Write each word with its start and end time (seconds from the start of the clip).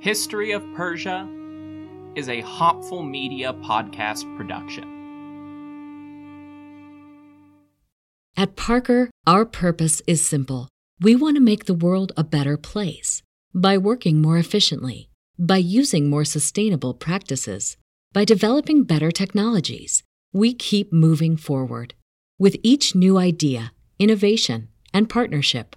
History 0.00 0.52
of 0.52 0.64
Persia 0.74 1.28
is 2.14 2.30
a 2.30 2.40
Hopful 2.40 3.02
Media 3.02 3.52
podcast 3.52 4.24
production. 4.34 4.84
At 8.34 8.56
Parker, 8.56 9.10
our 9.26 9.44
purpose 9.44 10.00
is 10.06 10.24
simple. 10.24 10.68
We 11.02 11.14
want 11.14 11.36
to 11.36 11.42
make 11.42 11.66
the 11.66 11.74
world 11.74 12.12
a 12.16 12.24
better 12.24 12.56
place 12.56 13.20
by 13.54 13.76
working 13.76 14.22
more 14.22 14.38
efficiently, 14.38 15.10
by 15.38 15.58
using 15.58 16.08
more 16.08 16.24
sustainable 16.24 16.94
practices, 16.94 17.76
by 18.14 18.24
developing 18.24 18.84
better 18.84 19.10
technologies. 19.10 20.02
We 20.32 20.54
keep 20.54 20.94
moving 20.94 21.36
forward. 21.36 21.92
With 22.38 22.56
each 22.62 22.94
new 22.94 23.18
idea, 23.18 23.74
innovation, 23.98 24.68
and 24.94 25.10
partnership, 25.10 25.76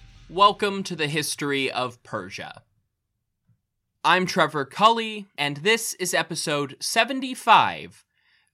Welcome 0.31 0.83
to 0.83 0.95
the 0.95 1.09
history 1.09 1.69
of 1.69 2.01
Persia. 2.03 2.61
I'm 4.01 4.25
Trevor 4.25 4.63
Culley, 4.63 5.27
and 5.37 5.57
this 5.57 5.93
is 5.95 6.13
episode 6.13 6.77
75 6.79 8.05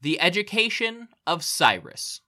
The 0.01 0.19
Education 0.19 1.07
of 1.27 1.43
Cyrus. 1.43 2.21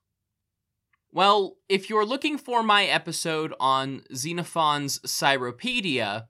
Well, 1.11 1.55
if 1.67 1.89
you're 1.89 2.05
looking 2.05 2.37
for 2.37 2.61
my 2.61 2.85
episode 2.85 3.55
on 3.59 4.03
Xenophon's 4.15 4.99
Cyropedia, 4.99 6.27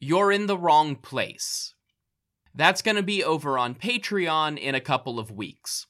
you're 0.00 0.32
in 0.32 0.48
the 0.48 0.58
wrong 0.58 0.96
place. 0.96 1.72
That's 2.52 2.82
going 2.82 2.96
to 2.96 3.02
be 3.04 3.22
over 3.22 3.56
on 3.58 3.76
Patreon 3.76 4.58
in 4.58 4.74
a 4.74 4.80
couple 4.80 5.20
of 5.20 5.30
weeks. 5.30 5.86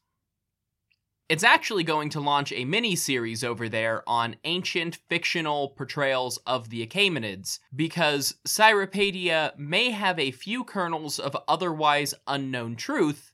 It's 1.28 1.42
actually 1.42 1.82
going 1.82 2.10
to 2.10 2.20
launch 2.20 2.52
a 2.52 2.64
mini 2.64 2.94
series 2.94 3.42
over 3.42 3.68
there 3.68 4.08
on 4.08 4.36
ancient 4.44 5.00
fictional 5.08 5.70
portrayals 5.70 6.36
of 6.46 6.70
the 6.70 6.86
Achaemenids, 6.86 7.58
because 7.74 8.36
Cyropedia 8.46 9.58
may 9.58 9.90
have 9.90 10.20
a 10.20 10.30
few 10.30 10.62
kernels 10.62 11.18
of 11.18 11.36
otherwise 11.48 12.14
unknown 12.28 12.76
truth, 12.76 13.32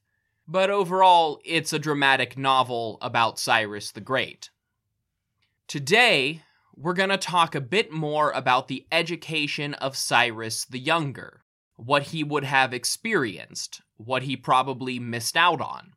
but 0.49 0.71
overall, 0.71 1.39
it's 1.45 1.75
a 1.75 1.79
dramatic 1.79 2.39
novel 2.39 2.97
about 3.03 3.39
Cyrus 3.39 3.93
the 3.93 4.01
Great. 4.01 4.49
Today, 5.69 6.45
we're 6.75 6.95
going 6.95 7.11
to 7.11 7.19
talk 7.19 7.55
a 7.55 7.61
bit 7.61 7.93
more 7.93 8.31
about 8.31 8.69
the 8.69 8.87
education 8.91 9.75
of 9.75 9.99
Cyrus 9.99 10.65
the 10.65 10.79
Younger, 10.79 11.43
what 11.77 12.05
he 12.05 12.25
would 12.25 12.45
have 12.45 12.73
experienced, 12.73 13.83
what 13.99 14.23
he 14.23 14.35
probably 14.35 14.99
missed 14.99 15.37
out 15.37 15.61
on 15.61 15.93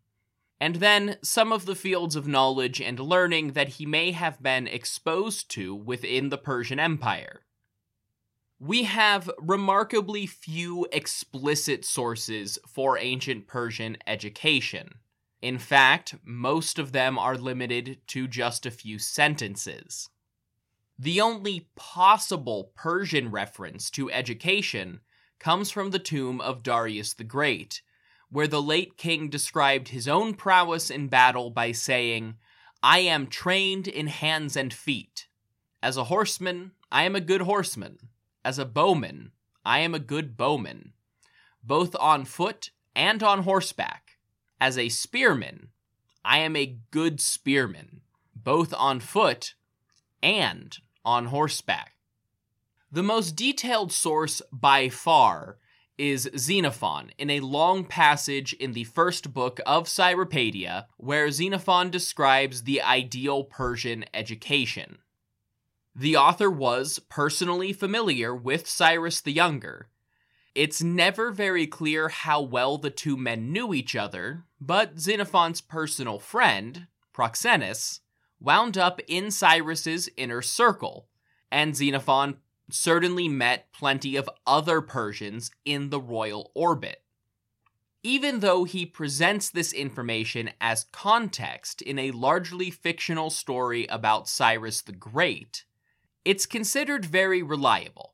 and 0.60 0.76
then 0.76 1.18
some 1.22 1.52
of 1.52 1.66
the 1.66 1.76
fields 1.76 2.16
of 2.16 2.28
knowledge 2.28 2.82
and 2.82 3.00
learning 3.00 3.52
that 3.52 3.70
he 3.70 3.86
may 3.86 4.12
have 4.12 4.42
been 4.42 4.68
exposed 4.68 5.50
to 5.52 5.76
within 5.76 6.30
the 6.30 6.38
Persian 6.38 6.80
Empire. 6.80 7.42
We 8.60 8.84
have 8.84 9.30
remarkably 9.38 10.26
few 10.26 10.88
explicit 10.92 11.84
sources 11.84 12.58
for 12.68 12.98
ancient 12.98 13.48
Persian 13.48 13.98
education. 14.08 14.96
In 15.42 15.60
fact, 15.60 16.16
most 16.24 16.80
of 16.80 16.94
them 16.94 17.20
are 17.20 17.38
limited 17.38 18.00
to 18.08 18.28
just 18.28 18.66
a 18.66 18.72
few 18.72 18.98
sentences. 18.98 20.10
The 20.98 21.20
only 21.20 21.68
possible 21.76 22.72
Persian 22.76 23.30
reference 23.30 23.92
to 23.92 24.10
education 24.10 25.02
comes 25.38 25.70
from 25.70 25.92
the 25.92 26.00
tomb 26.00 26.40
of 26.40 26.64
Darius 26.64 27.14
the 27.14 27.26
Great, 27.26 27.82
where 28.30 28.48
the 28.48 28.62
late 28.62 28.98
king 28.98 29.30
described 29.30 29.90
his 29.90 30.08
own 30.08 30.34
prowess 30.34 30.90
in 30.90 31.08
battle 31.08 31.50
by 31.50 31.72
saying, 31.72 32.36
I 32.82 33.00
am 33.00 33.28
trained 33.28 33.88
in 33.88 34.08
hands 34.08 34.56
and 34.56 34.74
feet. 34.74 35.28
As 35.82 35.98
a 35.98 36.06
horseman, 36.06 36.72
I 36.92 37.04
am 37.04 37.16
a 37.16 37.22
good 37.22 37.42
horseman. 37.42 38.10
As 38.44 38.60
a 38.60 38.66
bowman, 38.66 39.32
I 39.66 39.80
am 39.80 39.96
a 39.96 40.00
good 40.00 40.38
bowman, 40.38 40.94
both 41.64 41.96
on 41.96 42.26
foot 42.26 42.72
and 42.96 43.24
on 43.24 43.44
horseback. 43.44 44.18
As 44.62 44.78
a 44.78 44.90
spearman, 44.90 45.70
I 46.24 46.40
am 46.40 46.56
a 46.56 46.78
good 46.92 47.20
spearman, 47.20 48.02
both 48.36 48.74
on 48.74 49.00
foot 49.00 49.56
and 50.22 50.78
on 51.04 51.26
horseback. 51.26 51.94
The 52.92 53.04
most 53.04 53.36
detailed 53.36 53.92
source 53.92 54.42
by 54.52 54.90
far 54.90 55.58
is 55.98 56.30
Xenophon 56.38 57.12
in 57.18 57.30
a 57.30 57.40
long 57.40 57.86
passage 57.86 58.54
in 58.54 58.74
the 58.74 58.84
first 58.84 59.34
book 59.34 59.60
of 59.66 59.86
Cyropedia, 59.86 60.86
where 60.98 61.32
Xenophon 61.32 61.90
describes 61.90 62.64
the 62.64 62.82
ideal 62.82 63.44
Persian 63.44 64.06
education. 64.14 64.98
The 65.96 66.18
author 66.18 66.52
was 66.52 67.00
personally 67.00 67.72
familiar 67.72 68.36
with 68.36 68.68
Cyrus 68.68 69.22
the 69.22 69.32
Younger. 69.32 69.88
It's 70.54 70.84
never 70.84 71.32
very 71.32 71.68
clear 71.68 72.10
how 72.10 72.42
well 72.42 72.78
the 72.78 72.90
two 72.90 73.18
men 73.18 73.52
knew 73.52 73.74
each 73.74 73.96
other, 73.96 74.46
but 74.60 75.00
Xenophon's 75.00 75.62
personal 75.62 76.20
friend, 76.20 76.88
Proxenus, 77.14 78.02
wound 78.40 78.78
up 78.78 79.00
in 79.08 79.32
Cyrus's 79.32 80.10
inner 80.18 80.42
circle, 80.42 81.08
and 81.52 81.76
Xenophon 81.76 82.38
certainly 82.70 83.28
met 83.28 83.72
plenty 83.72 84.16
of 84.16 84.30
other 84.46 84.82
Persians 84.82 85.52
in 85.66 85.90
the 85.90 86.00
royal 86.00 86.52
orbit. 86.56 87.02
Even 88.04 88.40
though 88.40 88.66
he 88.66 88.86
presents 88.86 89.50
this 89.50 89.74
information 89.74 90.52
as 90.62 90.86
context 90.92 91.82
in 91.82 91.98
a 91.98 92.12
largely 92.12 92.70
fictional 92.70 93.30
story 93.30 93.86
about 93.88 94.30
Cyrus 94.30 94.82
the 94.82 94.92
Great, 94.92 95.66
it's 96.24 96.46
considered 96.46 97.06
very 97.06 97.42
reliable. 97.42 98.14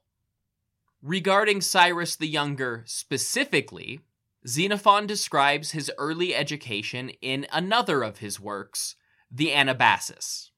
Regarding 1.02 1.62
Cyrus 1.62 2.16
the 2.16 2.28
Younger 2.28 2.84
specifically, 2.86 4.02
Xenophon 4.48 5.08
describes 5.08 5.72
his 5.72 5.92
early 5.98 6.34
education 6.36 7.10
in 7.22 7.46
another 7.52 8.04
of 8.04 8.20
his 8.20 8.40
works, 8.40 8.96
the 9.30 9.50
Anabasis. 9.50 10.52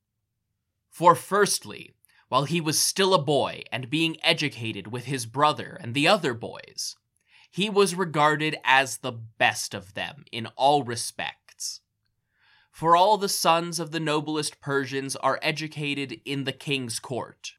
For 0.90 1.16
firstly, 1.16 1.96
while 2.34 2.46
he 2.46 2.60
was 2.60 2.80
still 2.80 3.14
a 3.14 3.22
boy 3.22 3.62
and 3.72 3.92
being 3.92 4.18
educated 4.24 4.88
with 4.88 5.06
his 5.06 5.28
brother 5.28 5.78
and 5.80 5.94
the 5.94 6.08
other 6.08 6.34
boys. 6.34 6.96
He 7.52 7.70
was 7.70 7.94
regarded 7.94 8.58
as 8.64 8.98
the 8.98 9.12
best 9.12 9.76
of 9.76 9.94
them 9.94 10.26
in 10.32 10.48
all 10.56 10.82
respects. 10.82 11.82
For 12.72 12.98
all 12.98 13.20
the 13.20 13.30
sons 13.30 13.80
of 13.80 13.92
the 13.92 14.00
noblest 14.00 14.62
Persians 14.62 15.16
are 15.18 15.38
educated 15.44 16.22
in 16.26 16.46
the 16.46 16.52
king's 16.52 17.00
court. 17.00 17.54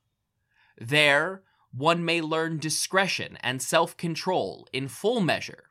There, 0.77 1.45
one 1.71 2.05
may 2.05 2.21
learn 2.21 2.59
discretion 2.59 3.39
and 3.43 3.63
self 3.63 3.97
control 3.97 4.67
in 4.73 4.89
full 4.89 5.21
measure, 5.21 5.71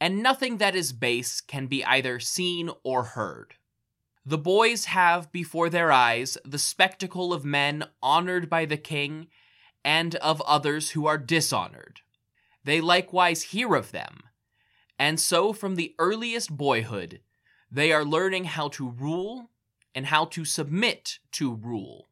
and 0.00 0.20
nothing 0.20 0.56
that 0.56 0.74
is 0.74 0.92
base 0.92 1.40
can 1.40 1.68
be 1.68 1.84
either 1.84 2.18
seen 2.18 2.70
or 2.82 3.04
heard. 3.04 3.54
The 4.24 4.38
boys 4.38 4.84
have 4.86 5.32
before 5.32 5.68
their 5.68 5.90
eyes 5.90 6.38
the 6.44 6.58
spectacle 6.58 7.32
of 7.32 7.44
men 7.44 7.84
honored 8.02 8.48
by 8.48 8.66
the 8.66 8.76
king 8.76 9.26
and 9.84 10.14
of 10.16 10.40
others 10.42 10.90
who 10.90 11.06
are 11.06 11.18
dishonored. 11.18 12.02
They 12.62 12.80
likewise 12.80 13.42
hear 13.42 13.74
of 13.74 13.90
them, 13.90 14.22
and 14.96 15.18
so 15.18 15.52
from 15.52 15.74
the 15.74 15.94
earliest 15.98 16.56
boyhood, 16.56 17.20
they 17.70 17.90
are 17.92 18.04
learning 18.04 18.44
how 18.44 18.68
to 18.68 18.88
rule 18.88 19.50
and 19.94 20.06
how 20.06 20.26
to 20.26 20.44
submit 20.44 21.18
to 21.32 21.52
rule. 21.54 22.08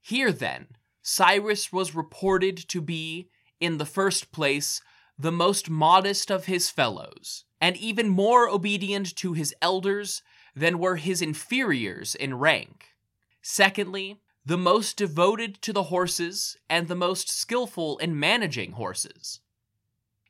Here, 0.00 0.32
then, 0.32 0.68
Cyrus 1.02 1.72
was 1.72 1.94
reported 1.94 2.56
to 2.68 2.80
be, 2.80 3.28
in 3.60 3.78
the 3.78 3.86
first 3.86 4.32
place, 4.32 4.80
the 5.16 5.30
most 5.30 5.70
modest 5.70 6.30
of 6.30 6.46
his 6.46 6.70
fellows, 6.70 7.44
and 7.60 7.76
even 7.76 8.08
more 8.08 8.48
obedient 8.48 9.14
to 9.16 9.34
his 9.34 9.54
elders 9.62 10.22
than 10.54 10.78
were 10.78 10.96
his 10.96 11.20
inferiors 11.20 12.14
in 12.14 12.38
rank. 12.38 12.94
Secondly, 13.42 14.20
the 14.46 14.58
most 14.58 14.96
devoted 14.96 15.60
to 15.62 15.72
the 15.72 15.84
horses 15.84 16.56
and 16.68 16.86
the 16.88 16.94
most 16.94 17.30
skillful 17.30 17.98
in 17.98 18.18
managing 18.18 18.72
horses. 18.72 19.40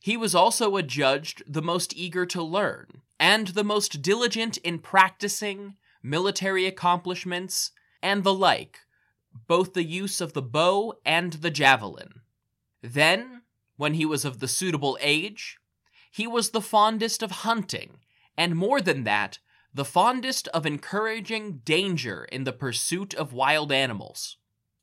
He 0.00 0.16
was 0.16 0.34
also 0.34 0.76
adjudged 0.76 1.42
the 1.46 1.62
most 1.62 1.96
eager 1.96 2.26
to 2.26 2.42
learn, 2.42 3.02
and 3.18 3.48
the 3.48 3.64
most 3.64 4.02
diligent 4.02 4.56
in 4.58 4.78
practicing 4.78 5.76
military 6.02 6.66
accomplishments 6.66 7.72
and 8.02 8.22
the 8.22 8.34
like, 8.34 8.80
both 9.48 9.72
the 9.72 9.84
use 9.84 10.20
of 10.20 10.32
the 10.32 10.42
bow 10.42 10.94
and 11.04 11.34
the 11.34 11.50
javelin. 11.50 12.20
Then, 12.82 13.42
when 13.76 13.94
he 13.94 14.04
was 14.04 14.24
of 14.24 14.40
the 14.40 14.48
suitable 14.48 14.98
age, 15.00 15.58
he 16.10 16.26
was 16.26 16.50
the 16.50 16.60
fondest 16.60 17.22
of 17.22 17.30
hunting, 17.30 17.98
and 18.36 18.54
more 18.54 18.80
than 18.80 19.04
that, 19.04 19.38
the 19.74 19.84
fondest 19.84 20.46
of 20.48 20.64
encouraging 20.64 21.60
danger 21.64 22.24
in 22.30 22.44
the 22.44 22.52
pursuit 22.52 23.12
of 23.12 23.32
wild 23.32 23.72
animals. 23.72 24.36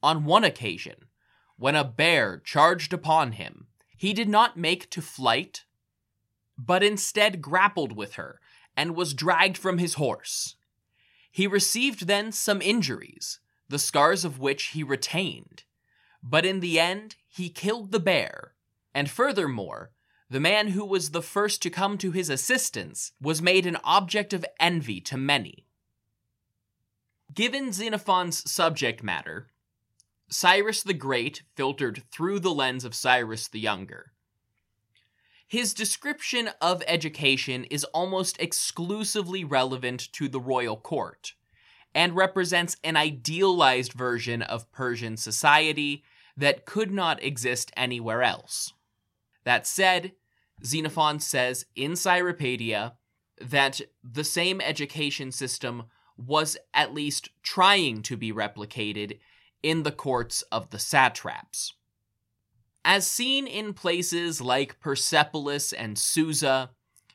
On 0.03 0.25
one 0.25 0.43
occasion, 0.43 1.05
when 1.55 1.77
a 1.77 1.83
bear 1.85 2.41
charged 2.43 2.91
upon 2.91 3.33
him, 3.33 3.67
he 3.95 4.13
did 4.13 4.27
not 4.27 4.57
make 4.57 4.89
to 4.89 5.01
flight, 5.01 5.63
but 6.57 6.83
instead 6.83 7.41
grappled 7.41 7.95
with 7.95 8.15
her 8.15 8.41
and 8.75 8.95
was 8.95 9.13
dragged 9.13 9.57
from 9.57 9.77
his 9.77 9.93
horse. 9.93 10.55
He 11.31 11.47
received 11.47 12.07
then 12.07 12.33
some 12.33 12.61
injuries, 12.61 13.39
the 13.69 13.79
scars 13.79 14.25
of 14.25 14.39
which 14.39 14.63
he 14.65 14.83
retained, 14.83 15.63
but 16.21 16.45
in 16.45 16.59
the 16.59 16.79
end 16.79 17.15
he 17.29 17.49
killed 17.49 17.91
the 17.91 17.99
bear, 17.99 18.55
and 18.93 19.09
furthermore, 19.09 19.91
the 20.31 20.39
man 20.39 20.69
who 20.69 20.85
was 20.85 21.11
the 21.11 21.21
first 21.21 21.61
to 21.61 21.69
come 21.69 21.97
to 21.97 22.11
his 22.11 22.29
assistance 22.29 23.11
was 23.21 23.41
made 23.41 23.65
an 23.65 23.75
object 23.83 24.31
of 24.31 24.45
envy 24.61 25.01
to 25.01 25.17
many. 25.17 25.65
Given 27.33 27.73
Xenophon's 27.73 28.49
subject 28.49 29.03
matter, 29.03 29.47
Cyrus 30.29 30.83
the 30.83 30.93
Great 30.93 31.43
filtered 31.57 32.03
through 32.13 32.39
the 32.39 32.53
lens 32.53 32.85
of 32.85 32.95
Cyrus 32.95 33.49
the 33.49 33.59
Younger. 33.59 34.13
His 35.49 35.73
description 35.73 36.51
of 36.61 36.81
education 36.87 37.65
is 37.65 37.83
almost 37.83 38.39
exclusively 38.39 39.43
relevant 39.43 40.13
to 40.13 40.29
the 40.29 40.39
royal 40.39 40.77
court 40.77 41.33
and 41.93 42.15
represents 42.15 42.77
an 42.85 42.95
idealized 42.95 43.91
version 43.91 44.41
of 44.41 44.71
Persian 44.71 45.17
society 45.17 46.05
that 46.37 46.65
could 46.65 46.89
not 46.89 47.21
exist 47.21 47.69
anywhere 47.75 48.23
else. 48.23 48.71
That 49.43 49.67
said, 49.67 50.13
Xenophon 50.65 51.19
says 51.19 51.65
in 51.75 51.93
Cyropaedia 51.93 52.93
that 53.39 53.81
the 54.03 54.23
same 54.23 54.61
education 54.61 55.31
system 55.31 55.83
was 56.17 56.57
at 56.73 56.93
least 56.93 57.29
trying 57.41 58.01
to 58.03 58.15
be 58.15 58.31
replicated 58.31 59.19
in 59.63 59.83
the 59.83 59.91
courts 59.91 60.43
of 60.51 60.69
the 60.69 60.79
satraps. 60.79 61.73
As 62.83 63.05
seen 63.05 63.47
in 63.47 63.73
places 63.73 64.41
like 64.41 64.79
Persepolis 64.79 65.71
and 65.71 65.97
Susa, 65.97 66.71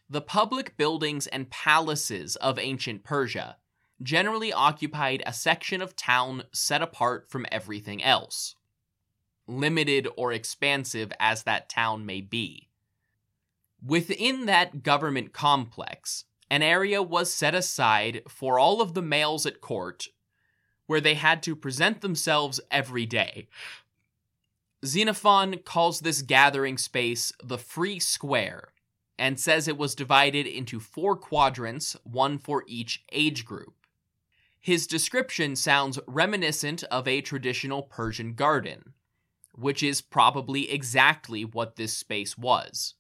the 0.09 0.21
public 0.21 0.77
buildings 0.77 1.27
and 1.27 1.51
palaces 1.51 2.37
of 2.37 2.59
ancient 2.59 3.03
Persia 3.03 3.57
generally 4.03 4.53
occupied 4.53 5.23
a 5.27 5.33
section 5.33 5.83
of 5.83 5.97
town 5.97 6.45
set 6.53 6.83
apart 6.83 7.29
from 7.31 7.47
everything 7.51 8.03
else, 8.03 8.55
limited 9.49 10.07
or 10.17 10.33
expansive 10.33 11.13
as 11.19 11.43
that 11.45 11.69
town 11.69 12.07
may 12.07 12.21
be. 12.21 12.66
Within 13.85 14.47
that 14.47 14.83
government 14.83 15.33
complex, 15.33 16.25
an 16.51 16.63
area 16.63 17.03
was 17.03 17.33
set 17.33 17.55
aside 17.55 18.23
for 18.29 18.59
all 18.59 18.81
of 18.81 18.95
the 18.95 19.03
males 19.03 19.47
at 19.47 19.61
court 19.61 20.09
where 20.87 21.01
they 21.01 21.15
had 21.15 21.43
to 21.43 21.57
present 21.57 22.01
themselves 22.01 22.61
every 22.71 23.07
day. 23.07 23.49
Xenophon 24.85 25.59
calls 25.65 26.01
this 26.01 26.23
gathering 26.23 26.79
space 26.79 27.33
the 27.43 27.59
Free 27.59 27.99
Square 27.99 28.69
and 29.19 29.41
says 29.41 29.67
it 29.67 29.79
was 29.79 29.95
divided 29.95 30.47
into 30.47 30.79
four 30.79 31.17
quadrants, 31.17 31.97
one 32.05 32.39
for 32.39 32.65
each 32.67 33.03
age 33.13 33.45
group. 33.45 33.75
His 34.61 34.87
description 34.87 35.57
sounds 35.57 35.99
reminiscent 36.07 36.83
of 36.85 37.09
a 37.09 37.21
traditional 37.21 37.83
Persian 37.83 38.35
garden, 38.35 38.93
which 39.55 39.83
is 39.83 40.03
probably 40.03 40.71
exactly 40.71 41.45
what 41.45 41.77
this 41.77 41.97
space 41.97 42.37
was. 42.37 42.95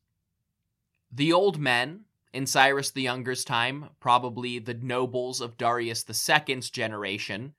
The 1.10 1.32
old 1.32 1.58
men, 1.58 2.04
in 2.32 2.46
Cyrus 2.46 2.90
the 2.90 3.02
Younger's 3.02 3.44
time, 3.44 3.90
probably 4.00 4.58
the 4.58 4.74
nobles 4.74 5.40
of 5.40 5.56
Darius 5.56 6.04
II's 6.08 6.70
generation, 6.70 7.54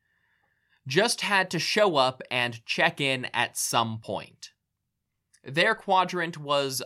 just 0.87 1.21
had 1.21 1.49
to 1.51 1.59
show 1.59 1.95
up 1.95 2.21
and 2.31 2.65
check 2.65 3.01
in 3.01 3.25
at 3.33 3.57
some 3.57 3.99
point. 3.99 4.51
Their 5.43 5.75
quadrant 5.75 6.37
was 6.37 6.81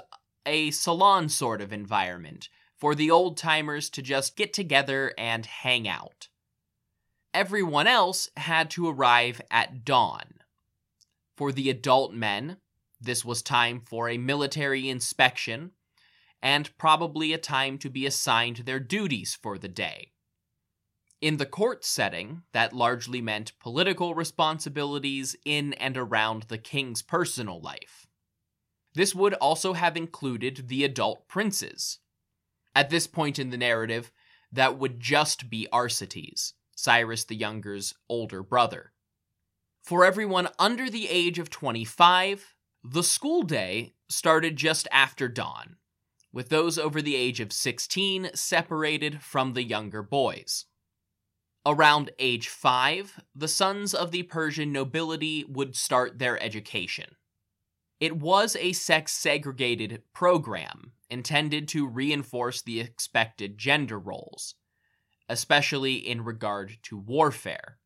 a 0.45 0.71
salon 0.71 1.29
sort 1.29 1.61
of 1.61 1.71
environment 1.71 2.49
for 2.77 2.95
the 2.95 3.11
old 3.11 3.37
timers 3.37 3.89
to 3.91 4.01
just 4.01 4.35
get 4.35 4.53
together 4.53 5.13
and 5.17 5.45
hang 5.45 5.87
out. 5.87 6.29
Everyone 7.33 7.87
else 7.87 8.29
had 8.37 8.69
to 8.71 8.89
arrive 8.89 9.41
at 9.51 9.85
dawn. 9.85 10.41
For 11.37 11.51
the 11.51 11.69
adult 11.69 12.13
men, 12.13 12.57
this 12.99 13.23
was 13.23 13.41
time 13.41 13.81
for 13.81 14.09
a 14.09 14.17
military 14.17 14.89
inspection 14.89 15.71
and 16.41 16.75
probably 16.77 17.33
a 17.33 17.37
time 17.37 17.77
to 17.77 17.89
be 17.89 18.05
assigned 18.05 18.57
their 18.57 18.79
duties 18.79 19.37
for 19.41 19.57
the 19.57 19.67
day. 19.67 20.11
In 21.21 21.37
the 21.37 21.45
court 21.45 21.85
setting, 21.85 22.41
that 22.51 22.73
largely 22.73 23.21
meant 23.21 23.59
political 23.59 24.15
responsibilities 24.15 25.35
in 25.45 25.73
and 25.73 25.95
around 25.95 26.43
the 26.43 26.57
king's 26.57 27.03
personal 27.03 27.61
life. 27.61 28.07
This 28.95 29.13
would 29.13 29.35
also 29.35 29.73
have 29.73 29.95
included 29.95 30.67
the 30.67 30.83
adult 30.83 31.27
princes. 31.27 31.99
At 32.75 32.89
this 32.89 33.05
point 33.05 33.37
in 33.37 33.51
the 33.51 33.57
narrative, 33.57 34.11
that 34.51 34.79
would 34.79 34.99
just 34.99 35.49
be 35.49 35.67
Arsaces, 35.71 36.53
Cyrus 36.75 37.23
the 37.23 37.35
Younger's 37.35 37.93
older 38.09 38.41
brother. 38.41 38.91
For 39.83 40.03
everyone 40.03 40.49
under 40.59 40.89
the 40.89 41.07
age 41.07 41.39
of 41.39 41.49
25, 41.49 42.55
the 42.83 43.03
school 43.03 43.43
day 43.43 43.93
started 44.09 44.55
just 44.55 44.87
after 44.91 45.27
dawn, 45.27 45.77
with 46.33 46.49
those 46.49 46.77
over 46.77 47.01
the 47.01 47.15
age 47.15 47.39
of 47.39 47.51
16 47.51 48.31
separated 48.33 49.21
from 49.21 49.53
the 49.53 49.63
younger 49.63 50.01
boys. 50.01 50.65
Around 51.65 52.11
age 52.17 52.47
five, 52.47 53.21
the 53.35 53.47
sons 53.47 53.93
of 53.93 54.11
the 54.11 54.23
Persian 54.23 54.71
nobility 54.71 55.45
would 55.47 55.75
start 55.75 56.17
their 56.17 56.41
education. 56.41 57.15
It 57.99 58.17
was 58.17 58.55
a 58.55 58.73
sex 58.73 59.11
segregated 59.11 60.01
program 60.11 60.93
intended 61.11 61.67
to 61.67 61.87
reinforce 61.87 62.63
the 62.63 62.79
expected 62.79 63.59
gender 63.59 63.99
roles, 63.99 64.55
especially 65.29 65.95
in 65.95 66.23
regard 66.23 66.77
to 66.83 66.97
warfare. 66.97 67.77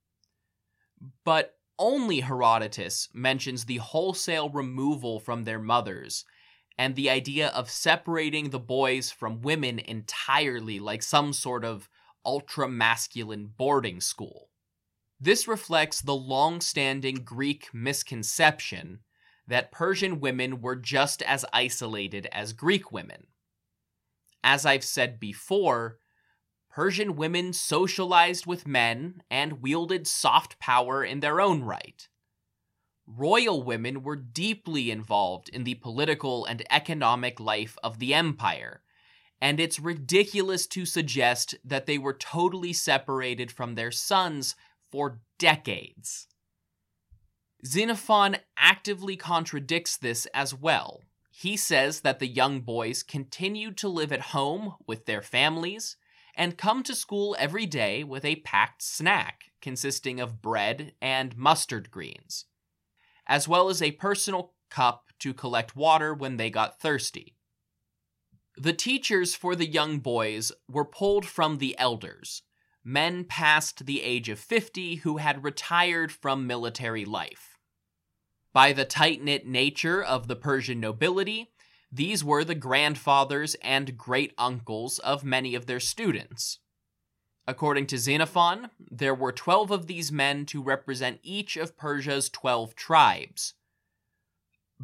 But 1.26 1.56
only 1.78 2.22
Herodotus 2.22 3.10
mentions 3.14 3.66
the 3.66 3.78
wholesale 3.78 4.50
removal 4.50 5.20
from 5.20 5.44
their 5.44 5.60
mothers 5.60 6.24
and 6.78 6.96
the 6.96 7.10
idea 7.10 7.48
of 7.50 7.70
separating 7.70 8.50
the 8.50 8.60
boys 8.60 9.12
from 9.12 9.42
women 9.42 9.80
entirely, 9.80 10.80
like 10.80 11.02
some 11.02 11.34
sort 11.34 11.64
of 11.64 11.90
ultra 12.26 12.68
masculine 12.68 13.48
boarding 13.58 14.02
school. 14.02 14.50
This 15.20 15.48
reflects 15.48 16.02
the 16.02 16.16
long 16.16 16.60
standing 16.60 17.24
Greek 17.24 17.74
misconception 17.74 19.00
that 19.48 19.72
Persian 19.72 20.20
women 20.20 20.62
were 20.62 20.76
just 20.76 21.22
as 21.22 21.46
isolated 21.54 22.28
as 22.32 22.52
Greek 22.54 22.92
women. 22.92 23.28
As 24.44 24.66
I've 24.66 24.84
said 24.84 25.20
before, 25.20 26.00
Persian 26.70 27.16
women 27.16 27.54
socialized 27.54 28.46
with 28.46 28.68
men 28.68 29.22
and 29.32 29.62
wielded 29.62 30.08
soft 30.08 30.60
power 30.60 31.04
in 31.04 31.22
their 31.22 31.40
own 31.40 31.64
right. 31.64 32.10
Royal 33.08 33.62
women 33.62 34.02
were 34.02 34.16
deeply 34.16 34.90
involved 34.90 35.50
in 35.50 35.64
the 35.64 35.76
political 35.76 36.46
and 36.46 36.64
economic 36.70 37.40
life 37.40 37.78
of 37.84 38.00
the 38.00 38.14
empire, 38.14 38.82
and 39.40 39.60
it's 39.60 39.80
ridiculous 39.80 40.66
to 40.68 40.86
suggest 40.86 41.56
that 41.64 41.86
they 41.86 41.98
were 41.98 42.14
totally 42.14 42.74
separated 42.74 43.52
from 43.52 43.76
their 43.76 43.92
sons 43.92 44.56
for 44.92 45.22
decades. 45.38 46.28
Xenophon 47.66 48.38
actively 48.58 49.16
contradicts 49.16 49.98
this 49.98 50.26
as 50.34 50.54
well. 50.54 51.02
He 51.32 51.58
says 51.58 52.02
that 52.02 52.20
the 52.20 52.28
young 52.28 52.62
boys 52.62 53.04
continued 53.04 53.78
to 53.78 53.90
live 53.90 54.12
at 54.12 54.22
home 54.22 54.76
with 54.88 55.06
their 55.06 55.22
families 55.22 55.98
and 56.36 56.58
come 56.58 56.84
to 56.84 56.96
school 56.96 57.36
every 57.40 57.66
day 57.66 58.04
with 58.04 58.24
a 58.26 58.38
packed 58.38 58.82
snack 58.82 59.52
consisting 59.62 60.20
of 60.20 60.42
bread 60.42 60.94
and 61.02 61.36
mustard 61.36 61.92
greens, 61.92 62.46
as 63.28 63.48
well 63.48 63.70
as 63.70 63.82
a 63.82 63.92
personal 63.92 64.54
cup 64.70 65.06
to 65.20 65.34
collect 65.34 65.76
water 65.76 66.14
when 66.14 66.38
they 66.38 66.50
got 66.50 66.80
thirsty. 66.80 67.36
The 68.58 68.74
teachers 68.74 69.36
for 69.36 69.56
the 69.56 69.68
young 69.68 70.00
boys 70.00 70.52
were 70.70 70.86
pulled 70.86 71.26
from 71.26 71.58
the 71.58 71.78
elders, 71.78 72.44
men 72.84 73.26
past 73.26 73.86
the 73.86 74.02
age 74.02 74.30
of 74.30 74.40
50 74.40 74.96
who 74.98 75.18
had 75.18 75.44
retired 75.44 76.12
from 76.12 76.48
military 76.48 77.04
life. 77.04 77.58
By 78.54 78.72
the 78.72 78.86
tight 78.86 79.22
knit 79.22 79.46
nature 79.46 80.02
of 80.02 80.28
the 80.28 80.36
Persian 80.38 80.80
nobility, 80.80 81.52
these 81.92 82.24
were 82.24 82.44
the 82.44 82.56
grandfathers 82.56 83.56
and 83.56 83.98
great 83.98 84.34
uncles 84.38 85.00
of 85.00 85.26
many 85.26 85.56
of 85.56 85.66
their 85.66 85.82
students. 85.82 86.60
According 87.48 87.88
to 87.88 87.98
Xenophon, 87.98 88.70
there 88.80 89.14
were 89.14 89.32
12 89.32 89.70
of 89.72 89.88
these 89.88 90.12
men 90.12 90.46
to 90.48 90.64
represent 90.64 91.20
each 91.22 91.58
of 91.58 91.78
Persia's 91.78 92.30
12 92.30 92.76
tribes. 92.76 93.54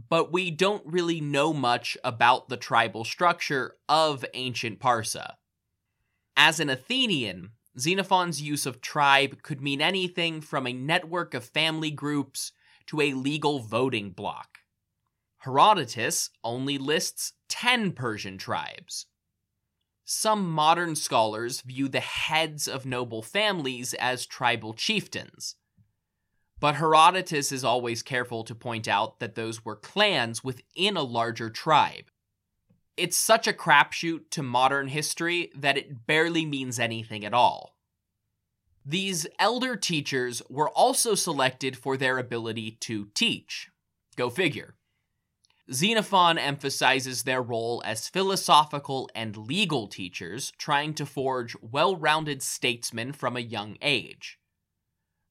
but 0.10 0.32
we 0.32 0.52
don't 0.52 0.86
really 0.86 1.20
know 1.20 1.52
much 1.54 1.98
about 2.04 2.50
the 2.50 2.58
tribal 2.58 3.04
structure 3.04 3.76
of 3.90 4.26
ancient 4.34 4.80
Parsa. 4.80 5.34
As 6.38 6.60
an 6.60 6.70
Athenian, 6.70 7.52
Xenophon's 7.78 8.42
use 8.42 8.66
of 8.66 8.82
tribe 8.82 9.42
could 9.44 9.62
mean 9.62 9.82
anything 9.82 10.42
from 10.42 10.66
a 10.66 10.74
network 10.74 11.34
of 11.34 11.44
family 11.44 11.92
groups 11.92 12.52
to 12.88 13.02
a 13.02 13.14
legal 13.14 13.60
voting 13.60 14.12
bloc. 14.12 14.60
Herodotus 15.40 16.30
only 16.44 16.78
lists 16.78 17.34
10 17.50 17.92
Persian 17.94 18.38
tribes. 18.38 19.08
Some 20.14 20.52
modern 20.52 20.98
scholars 20.98 21.62
view 21.62 21.88
the 21.88 22.02
heads 22.02 22.68
of 22.68 22.86
noble 22.86 23.22
families 23.22 23.94
as 23.94 24.26
tribal 24.26 24.74
chieftains. 24.74 25.56
But 26.60 26.76
Herodotus 26.76 27.54
is 27.54 27.64
always 27.64 28.04
careful 28.04 28.44
to 28.44 28.54
point 28.54 28.90
out 28.90 29.22
that 29.22 29.36
those 29.36 29.64
were 29.64 29.78
clans 29.78 30.44
within 30.44 30.98
a 30.98 31.02
larger 31.02 31.50
tribe. 31.50 32.12
It's 32.98 33.16
such 33.16 33.48
a 33.48 33.54
crapshoot 33.54 34.30
to 34.32 34.44
modern 34.44 34.90
history 34.90 35.50
that 35.56 35.78
it 35.78 36.06
barely 36.06 36.46
means 36.46 36.78
anything 36.78 37.24
at 37.24 37.34
all. 37.34 37.78
These 38.86 39.28
elder 39.40 39.78
teachers 39.78 40.42
were 40.50 40.70
also 40.72 41.16
selected 41.16 41.78
for 41.78 41.96
their 41.96 42.18
ability 42.18 42.72
to 42.82 43.08
teach. 43.16 43.70
Go 44.18 44.30
figure. 44.30 44.76
Xenophon 45.74 46.38
emphasizes 46.38 47.24
their 47.24 47.42
role 47.42 47.82
as 47.86 48.10
philosophical 48.10 49.10
and 49.16 49.38
legal 49.38 49.88
teachers, 49.88 50.52
trying 50.58 50.94
to 50.96 51.06
forge 51.06 51.56
well 51.62 51.96
rounded 51.96 52.42
statesmen 52.42 53.14
from 53.14 53.38
a 53.38 53.42
young 53.42 53.78
age. 53.82 54.38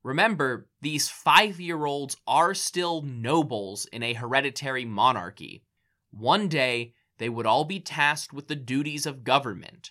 Remember, 0.03 0.69
these 0.81 1.11
five 1.11 1.61
year 1.61 1.85
olds 1.85 2.17
are 2.27 2.55
still 2.55 3.03
nobles 3.03 3.85
in 3.87 4.03
a 4.03 4.15
hereditary 4.15 4.87
monarchy. 4.87 5.63
One 6.11 6.49
day, 6.49 6.95
they 7.19 7.29
would 7.29 7.45
all 7.45 7.65
be 7.65 7.81
tasked 7.81 8.33
with 8.33 8.49
the 8.49 8.57
duties 8.57 9.05
of 9.05 9.25
government, 9.25 9.91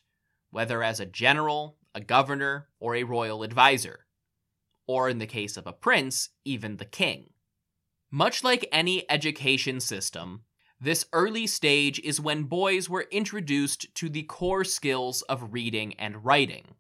whether 0.49 0.81
as 0.81 0.99
a 0.99 1.05
general, 1.05 1.77
a 1.93 2.01
governor, 2.01 2.69
or 2.79 2.95
a 2.95 3.03
royal 3.03 3.43
advisor. 3.43 4.07
Or 4.87 5.09
in 5.09 5.19
the 5.19 5.27
case 5.27 5.57
of 5.57 5.67
a 5.67 5.73
prince, 5.73 6.29
even 6.43 6.77
the 6.77 6.85
king. 6.85 7.33
Much 8.11 8.43
like 8.43 8.67
any 8.71 9.09
education 9.09 9.79
system, 9.79 10.41
this 10.81 11.05
early 11.13 11.45
stage 11.45 11.99
is 11.99 12.19
when 12.19 12.43
boys 12.43 12.89
were 12.89 13.05
introduced 13.11 13.93
to 13.93 14.09
the 14.09 14.23
core 14.23 14.63
skills 14.63 15.21
of 15.23 15.53
reading 15.53 15.93
and 15.99 16.25
writing. 16.25 16.75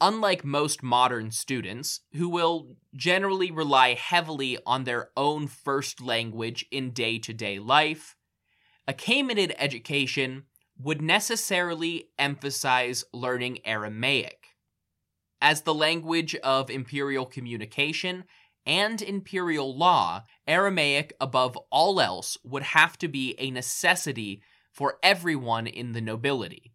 Unlike 0.00 0.44
most 0.44 0.82
modern 0.82 1.30
students, 1.30 2.00
who 2.12 2.28
will 2.28 2.76
generally 2.94 3.50
rely 3.50 3.94
heavily 3.94 4.58
on 4.66 4.84
their 4.84 5.08
own 5.16 5.48
first 5.48 6.00
language 6.00 6.66
in 6.70 6.90
day 6.90 7.18
to 7.18 7.32
day 7.32 7.58
life, 7.58 8.14
Achaemenid 8.86 9.52
education 9.58 10.44
would 10.78 11.02
necessarily 11.02 12.10
emphasize 12.18 13.02
learning 13.12 13.58
Aramaic. 13.64 14.48
As 15.40 15.62
the 15.62 15.74
language 15.74 16.34
of 16.36 16.70
imperial 16.70 17.26
communication 17.26 18.24
and 18.66 19.00
imperial 19.00 19.76
law, 19.76 20.24
Aramaic, 20.46 21.14
above 21.20 21.56
all 21.70 22.00
else, 22.00 22.36
would 22.44 22.62
have 22.62 22.98
to 22.98 23.08
be 23.08 23.34
a 23.38 23.50
necessity 23.50 24.42
for 24.72 24.98
everyone 25.02 25.66
in 25.66 25.92
the 25.92 26.00
nobility. 26.00 26.72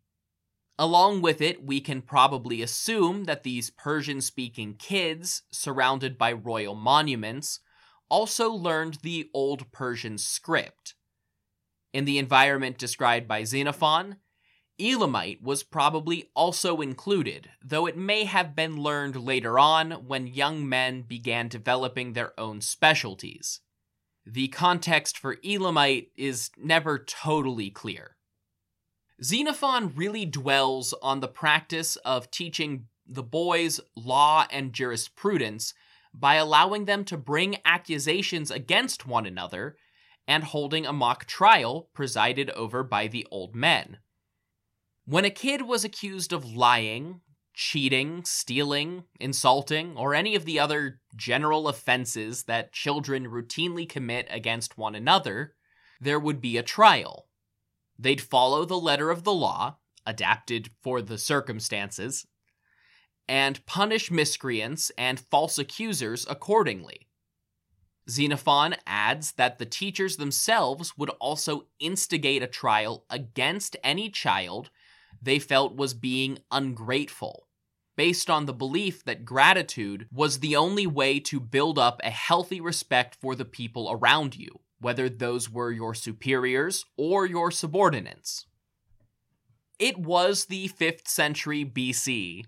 Along 0.80 1.22
with 1.22 1.42
it, 1.42 1.64
we 1.64 1.80
can 1.80 2.02
probably 2.02 2.62
assume 2.62 3.26
that 3.26 3.44
these 3.44 3.70
Persian 3.70 4.22
speaking 4.22 4.74
kids, 4.74 5.44
surrounded 5.52 6.18
by 6.18 6.32
royal 6.32 6.74
monuments, 6.74 7.60
also 8.10 8.52
learned 8.52 8.98
the 9.04 9.30
Old 9.34 9.72
Persian 9.72 10.18
script. 10.18 10.96
In 11.94 12.06
the 12.06 12.18
environment 12.18 12.78
described 12.78 13.28
by 13.28 13.44
Xenophon, 13.44 14.16
Elamite 14.82 15.44
was 15.44 15.62
probably 15.62 16.32
also 16.36 16.82
included, 16.82 17.50
though 17.64 17.86
it 17.86 17.96
may 17.96 18.26
have 18.26 18.56
been 18.56 18.82
learned 18.82 19.16
later 19.16 19.60
on 19.60 19.92
when 20.08 20.26
young 20.26 20.68
men 20.68 21.04
began 21.04 21.48
developing 21.48 22.14
their 22.14 22.38
own 22.40 22.62
specialties. 22.62 23.62
The 24.26 24.48
context 24.48 25.18
for 25.18 25.38
Elamite 25.46 26.12
is 26.18 26.50
never 26.58 26.98
totally 26.98 27.70
clear. 27.70 28.18
Xenophon 29.24 29.94
really 29.96 30.26
dwells 30.26 30.94
on 31.02 31.20
the 31.20 31.28
practice 31.28 31.96
of 31.98 32.32
teaching 32.32 32.88
the 33.06 33.24
boys 33.24 33.80
law 33.96 34.48
and 34.50 34.74
jurisprudence 34.74 35.74
by 36.14 36.36
allowing 36.36 36.86
them 36.86 37.06
to 37.06 37.18
bring 37.18 37.58
accusations 37.66 38.50
against 38.50 39.06
one 39.06 39.26
another 39.26 39.76
and 40.28 40.44
holding 40.44 40.86
a 40.86 40.94
mock 40.94 41.26
trial 41.26 41.90
presided 41.94 42.50
over 42.52 42.84
by 42.84 43.08
the 43.08 43.28
old 43.32 43.56
men. 43.56 43.98
When 45.12 45.26
a 45.26 45.30
kid 45.30 45.64
was 45.64 45.84
accused 45.84 46.32
of 46.32 46.46
lying, 46.46 47.20
cheating, 47.54 48.24
stealing, 48.24 49.04
insulting, 49.20 49.98
or 49.98 50.16
any 50.16 50.36
of 50.36 50.46
the 50.46 50.58
other 50.58 51.02
general 51.18 51.68
offenses 51.68 52.44
that 52.44 52.72
children 52.72 53.28
routinely 53.28 53.90
commit 53.90 54.30
against 54.30 54.78
one 54.78 54.96
another, 54.96 55.56
there 56.00 56.18
would 56.18 56.40
be 56.40 56.56
a 56.56 56.64
trial. 56.64 57.28
They'd 58.00 58.22
follow 58.22 58.64
the 58.64 58.80
letter 58.80 59.10
of 59.12 59.26
the 59.26 59.34
law, 59.34 59.80
adapted 60.06 60.70
for 60.82 61.02
the 61.02 61.18
circumstances, 61.18 62.26
and 63.28 63.66
punish 63.66 64.12
miscreants 64.12 64.94
and 64.98 65.20
false 65.20 65.58
accusers 65.58 66.26
accordingly. 66.30 67.10
Xenophon 68.10 68.78
adds 68.88 69.34
that 69.34 69.58
the 69.58 69.66
teachers 69.66 70.16
themselves 70.16 70.98
would 70.98 71.10
also 71.20 71.68
instigate 71.82 72.42
a 72.42 72.48
trial 72.48 73.04
against 73.10 73.76
any 73.84 74.10
child 74.10 74.70
they 75.22 75.40
felt 75.40 75.76
was 75.76 75.94
being 75.94 76.40
ungrateful, 76.52 77.48
based 77.96 78.30
on 78.30 78.46
the 78.46 78.54
belief 78.54 79.04
that 79.06 79.26
gratitude 79.26 80.08
was 80.12 80.40
the 80.40 80.56
only 80.56 80.88
way 80.88 81.20
to 81.20 81.40
build 81.40 81.78
up 81.78 82.00
a 82.04 82.10
healthy 82.10 82.60
respect 82.60 83.16
for 83.20 83.36
the 83.36 83.46
people 83.46 83.92
around 83.92 84.36
you, 84.36 84.62
whether 84.80 85.10
those 85.10 85.50
were 85.50 85.72
your 85.72 85.94
superiors 85.94 86.86
or 86.98 87.26
your 87.26 87.52
subordinates. 87.52 88.46
It 89.78 89.98
was 89.98 90.46
the 90.46 90.70
5th 90.70 91.08
century 91.08 91.66
BC, 91.66 92.46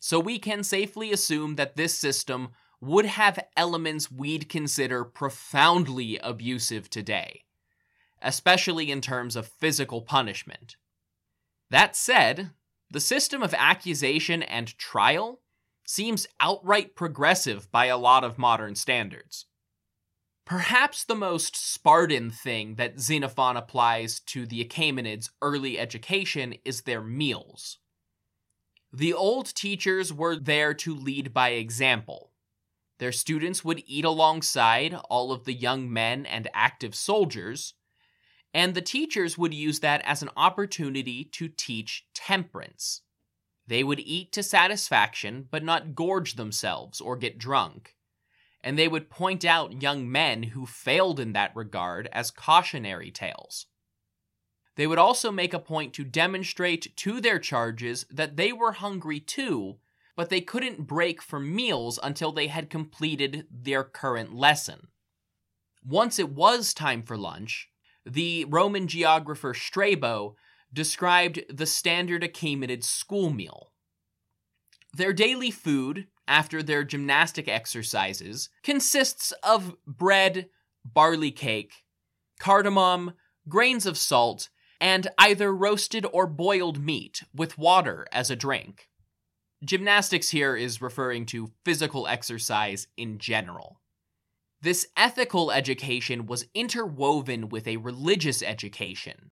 so 0.00 0.20
we 0.20 0.38
can 0.38 0.62
safely 0.62 1.12
assume 1.12 1.56
that 1.56 1.76
this 1.76 1.96
system 1.96 2.50
would 2.80 3.06
have 3.06 3.44
elements 3.56 4.10
we'd 4.10 4.48
consider 4.48 5.04
profoundly 5.04 6.18
abusive 6.18 6.90
today, 6.90 7.44
especially 8.20 8.90
in 8.90 9.00
terms 9.00 9.34
of 9.34 9.48
physical 9.48 10.02
punishment. 10.02 10.76
That 11.70 11.96
said, 11.96 12.50
the 12.90 13.00
system 13.00 13.42
of 13.42 13.54
accusation 13.54 14.42
and 14.42 14.76
trial 14.78 15.40
seems 15.86 16.26
outright 16.40 16.94
progressive 16.94 17.70
by 17.70 17.86
a 17.86 17.98
lot 17.98 18.24
of 18.24 18.38
modern 18.38 18.74
standards. 18.74 19.46
Perhaps 20.44 21.04
the 21.04 21.16
most 21.16 21.56
Spartan 21.56 22.30
thing 22.30 22.76
that 22.76 23.00
Xenophon 23.00 23.56
applies 23.56 24.20
to 24.20 24.46
the 24.46 24.64
Achaemenids' 24.64 25.30
early 25.42 25.76
education 25.76 26.54
is 26.64 26.82
their 26.82 27.02
meals. 27.02 27.78
The 28.92 29.12
old 29.12 29.52
teachers 29.54 30.12
were 30.12 30.36
there 30.36 30.72
to 30.74 30.94
lead 30.94 31.34
by 31.34 31.50
example. 31.50 32.30
Their 32.98 33.12
students 33.12 33.64
would 33.64 33.82
eat 33.86 34.04
alongside 34.04 34.94
all 35.10 35.32
of 35.32 35.44
the 35.44 35.52
young 35.52 35.92
men 35.92 36.24
and 36.24 36.48
active 36.54 36.94
soldiers, 36.94 37.74
and 38.54 38.74
the 38.74 38.82
teachers 38.82 39.36
would 39.36 39.52
use 39.52 39.80
that 39.80 40.02
as 40.04 40.22
an 40.22 40.30
opportunity 40.36 41.24
to 41.24 41.48
teach 41.48 42.06
temperance. 42.14 43.02
They 43.66 43.82
would 43.82 44.00
eat 44.00 44.32
to 44.32 44.42
satisfaction, 44.42 45.48
but 45.50 45.64
not 45.64 45.94
gorge 45.94 46.34
themselves 46.34 47.00
or 47.00 47.16
get 47.16 47.38
drunk. 47.38 47.96
And 48.62 48.78
they 48.78 48.88
would 48.88 49.10
point 49.10 49.44
out 49.44 49.82
young 49.82 50.10
men 50.10 50.42
who 50.42 50.66
failed 50.66 51.20
in 51.20 51.32
that 51.32 51.54
regard 51.54 52.08
as 52.12 52.30
cautionary 52.30 53.10
tales. 53.10 53.66
They 54.76 54.86
would 54.86 54.98
also 54.98 55.32
make 55.32 55.54
a 55.54 55.58
point 55.58 55.94
to 55.94 56.04
demonstrate 56.04 56.96
to 56.96 57.20
their 57.20 57.38
charges 57.38 58.06
that 58.10 58.36
they 58.36 58.52
were 58.52 58.72
hungry 58.72 59.20
too, 59.20 59.76
but 60.16 60.28
they 60.28 60.40
couldn't 60.40 60.86
break 60.86 61.22
for 61.22 61.40
meals 61.40 61.98
until 62.02 62.32
they 62.32 62.46
had 62.46 62.70
completed 62.70 63.46
their 63.50 63.84
current 63.84 64.34
lesson. 64.34 64.88
Once 65.84 66.18
it 66.18 66.30
was 66.30 66.74
time 66.74 67.02
for 67.02 67.16
lunch, 67.16 67.70
the 68.06 68.44
Roman 68.46 68.86
geographer 68.86 69.52
Strabo 69.52 70.36
described 70.72 71.42
the 71.48 71.66
standard 71.66 72.22
Achaemenid 72.22 72.84
school 72.84 73.30
meal. 73.30 73.72
Their 74.94 75.12
daily 75.12 75.50
food, 75.50 76.06
after 76.28 76.62
their 76.62 76.84
gymnastic 76.84 77.48
exercises, 77.48 78.48
consists 78.62 79.32
of 79.42 79.74
bread, 79.86 80.48
barley 80.84 81.30
cake, 81.30 81.84
cardamom, 82.38 83.12
grains 83.48 83.86
of 83.86 83.98
salt, 83.98 84.48
and 84.80 85.08
either 85.18 85.54
roasted 85.54 86.06
or 86.12 86.26
boiled 86.26 86.82
meat 86.82 87.22
with 87.34 87.58
water 87.58 88.06
as 88.12 88.30
a 88.30 88.36
drink. 88.36 88.88
Gymnastics 89.64 90.30
here 90.30 90.54
is 90.54 90.82
referring 90.82 91.26
to 91.26 91.52
physical 91.64 92.06
exercise 92.06 92.88
in 92.96 93.18
general. 93.18 93.80
This 94.62 94.86
ethical 94.96 95.52
education 95.52 96.26
was 96.26 96.46
interwoven 96.54 97.50
with 97.50 97.68
a 97.68 97.76
religious 97.76 98.42
education. 98.42 99.30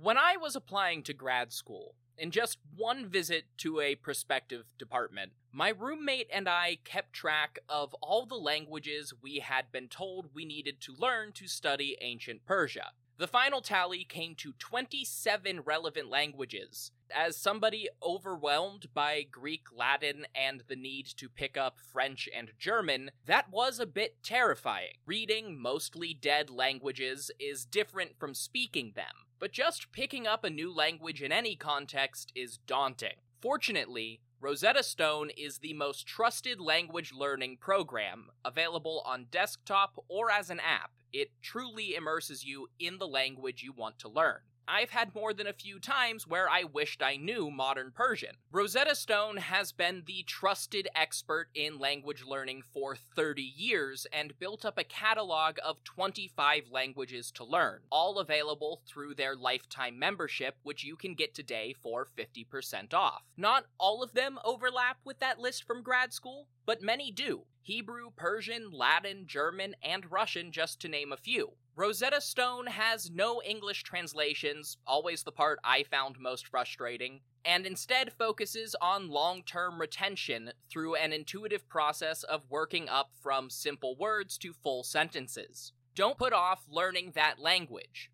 When 0.00 0.16
I 0.18 0.36
was 0.36 0.56
applying 0.56 1.02
to 1.04 1.12
grad 1.12 1.52
school, 1.52 1.94
in 2.18 2.30
just 2.30 2.58
one 2.74 3.06
visit 3.06 3.44
to 3.58 3.80
a 3.80 3.94
prospective 3.94 4.64
department, 4.78 5.32
my 5.52 5.68
roommate 5.68 6.28
and 6.32 6.48
I 6.48 6.78
kept 6.82 7.12
track 7.12 7.58
of 7.68 7.94
all 8.00 8.24
the 8.24 8.36
languages 8.36 9.12
we 9.22 9.40
had 9.40 9.70
been 9.70 9.88
told 9.88 10.30
we 10.34 10.46
needed 10.46 10.80
to 10.82 10.94
learn 10.96 11.32
to 11.32 11.46
study 11.46 11.96
ancient 12.00 12.46
Persia. 12.46 12.92
The 13.18 13.28
final 13.28 13.60
tally 13.60 14.04
came 14.04 14.34
to 14.36 14.54
27 14.58 15.60
relevant 15.60 16.08
languages. 16.08 16.90
As 17.14 17.36
somebody 17.36 17.88
overwhelmed 18.02 18.86
by 18.94 19.26
Greek, 19.30 19.66
Latin, 19.70 20.26
and 20.34 20.64
the 20.66 20.74
need 20.74 21.06
to 21.18 21.28
pick 21.28 21.58
up 21.58 21.76
French 21.92 22.28
and 22.34 22.52
German, 22.58 23.10
that 23.26 23.52
was 23.52 23.78
a 23.78 23.86
bit 23.86 24.22
terrifying. 24.24 24.94
Reading 25.04 25.60
mostly 25.60 26.14
dead 26.14 26.48
languages 26.48 27.30
is 27.38 27.66
different 27.66 28.18
from 28.18 28.32
speaking 28.32 28.92
them, 28.96 29.26
but 29.38 29.52
just 29.52 29.92
picking 29.92 30.26
up 30.26 30.42
a 30.42 30.50
new 30.50 30.74
language 30.74 31.22
in 31.22 31.30
any 31.30 31.54
context 31.54 32.32
is 32.34 32.56
daunting. 32.66 33.20
Fortunately, 33.42 34.20
Rosetta 34.42 34.82
Stone 34.82 35.30
is 35.36 35.58
the 35.58 35.72
most 35.72 36.04
trusted 36.04 36.60
language 36.60 37.12
learning 37.16 37.58
program 37.60 38.26
available 38.44 39.00
on 39.06 39.28
desktop 39.30 40.04
or 40.08 40.32
as 40.32 40.50
an 40.50 40.58
app. 40.58 40.90
It 41.12 41.30
truly 41.40 41.94
immerses 41.94 42.44
you 42.44 42.66
in 42.80 42.98
the 42.98 43.06
language 43.06 43.62
you 43.62 43.72
want 43.72 44.00
to 44.00 44.08
learn. 44.08 44.40
I've 44.72 44.88
had 44.88 45.14
more 45.14 45.34
than 45.34 45.46
a 45.46 45.52
few 45.52 45.78
times 45.78 46.26
where 46.26 46.48
I 46.48 46.64
wished 46.64 47.02
I 47.02 47.16
knew 47.16 47.50
modern 47.50 47.92
Persian. 47.94 48.36
Rosetta 48.50 48.94
Stone 48.94 49.36
has 49.36 49.70
been 49.70 50.04
the 50.06 50.22
trusted 50.26 50.88
expert 50.96 51.48
in 51.54 51.78
language 51.78 52.24
learning 52.26 52.62
for 52.72 52.96
30 52.96 53.42
years 53.42 54.06
and 54.10 54.38
built 54.38 54.64
up 54.64 54.78
a 54.78 54.84
catalog 54.84 55.58
of 55.62 55.84
25 55.84 56.70
languages 56.70 57.30
to 57.32 57.44
learn, 57.44 57.80
all 57.90 58.18
available 58.18 58.80
through 58.86 59.14
their 59.14 59.36
lifetime 59.36 59.98
membership, 59.98 60.56
which 60.62 60.84
you 60.84 60.96
can 60.96 61.12
get 61.12 61.34
today 61.34 61.74
for 61.82 62.08
50% 62.16 62.94
off. 62.94 63.24
Not 63.36 63.66
all 63.78 64.02
of 64.02 64.14
them 64.14 64.38
overlap 64.42 65.00
with 65.04 65.18
that 65.18 65.38
list 65.38 65.64
from 65.64 65.82
grad 65.82 66.14
school, 66.14 66.48
but 66.64 66.80
many 66.80 67.10
do. 67.10 67.42
Hebrew, 67.62 68.10
Persian, 68.16 68.70
Latin, 68.72 69.24
German, 69.26 69.74
and 69.82 70.10
Russian, 70.10 70.52
just 70.52 70.80
to 70.80 70.88
name 70.88 71.12
a 71.12 71.16
few. 71.16 71.52
Rosetta 71.74 72.20
Stone 72.20 72.66
has 72.66 73.10
no 73.10 73.40
English 73.42 73.82
translations, 73.82 74.76
always 74.86 75.22
the 75.22 75.32
part 75.32 75.58
I 75.64 75.84
found 75.84 76.18
most 76.18 76.46
frustrating, 76.46 77.20
and 77.44 77.64
instead 77.64 78.12
focuses 78.12 78.76
on 78.80 79.08
long 79.08 79.42
term 79.42 79.80
retention 79.80 80.52
through 80.70 80.96
an 80.96 81.12
intuitive 81.12 81.68
process 81.68 82.22
of 82.24 82.50
working 82.50 82.88
up 82.88 83.10
from 83.22 83.48
simple 83.48 83.96
words 83.96 84.36
to 84.38 84.52
full 84.52 84.84
sentences. 84.84 85.72
Don't 85.94 86.18
put 86.18 86.32
off 86.32 86.64
learning 86.68 87.12
that 87.14 87.38
language. 87.38 88.11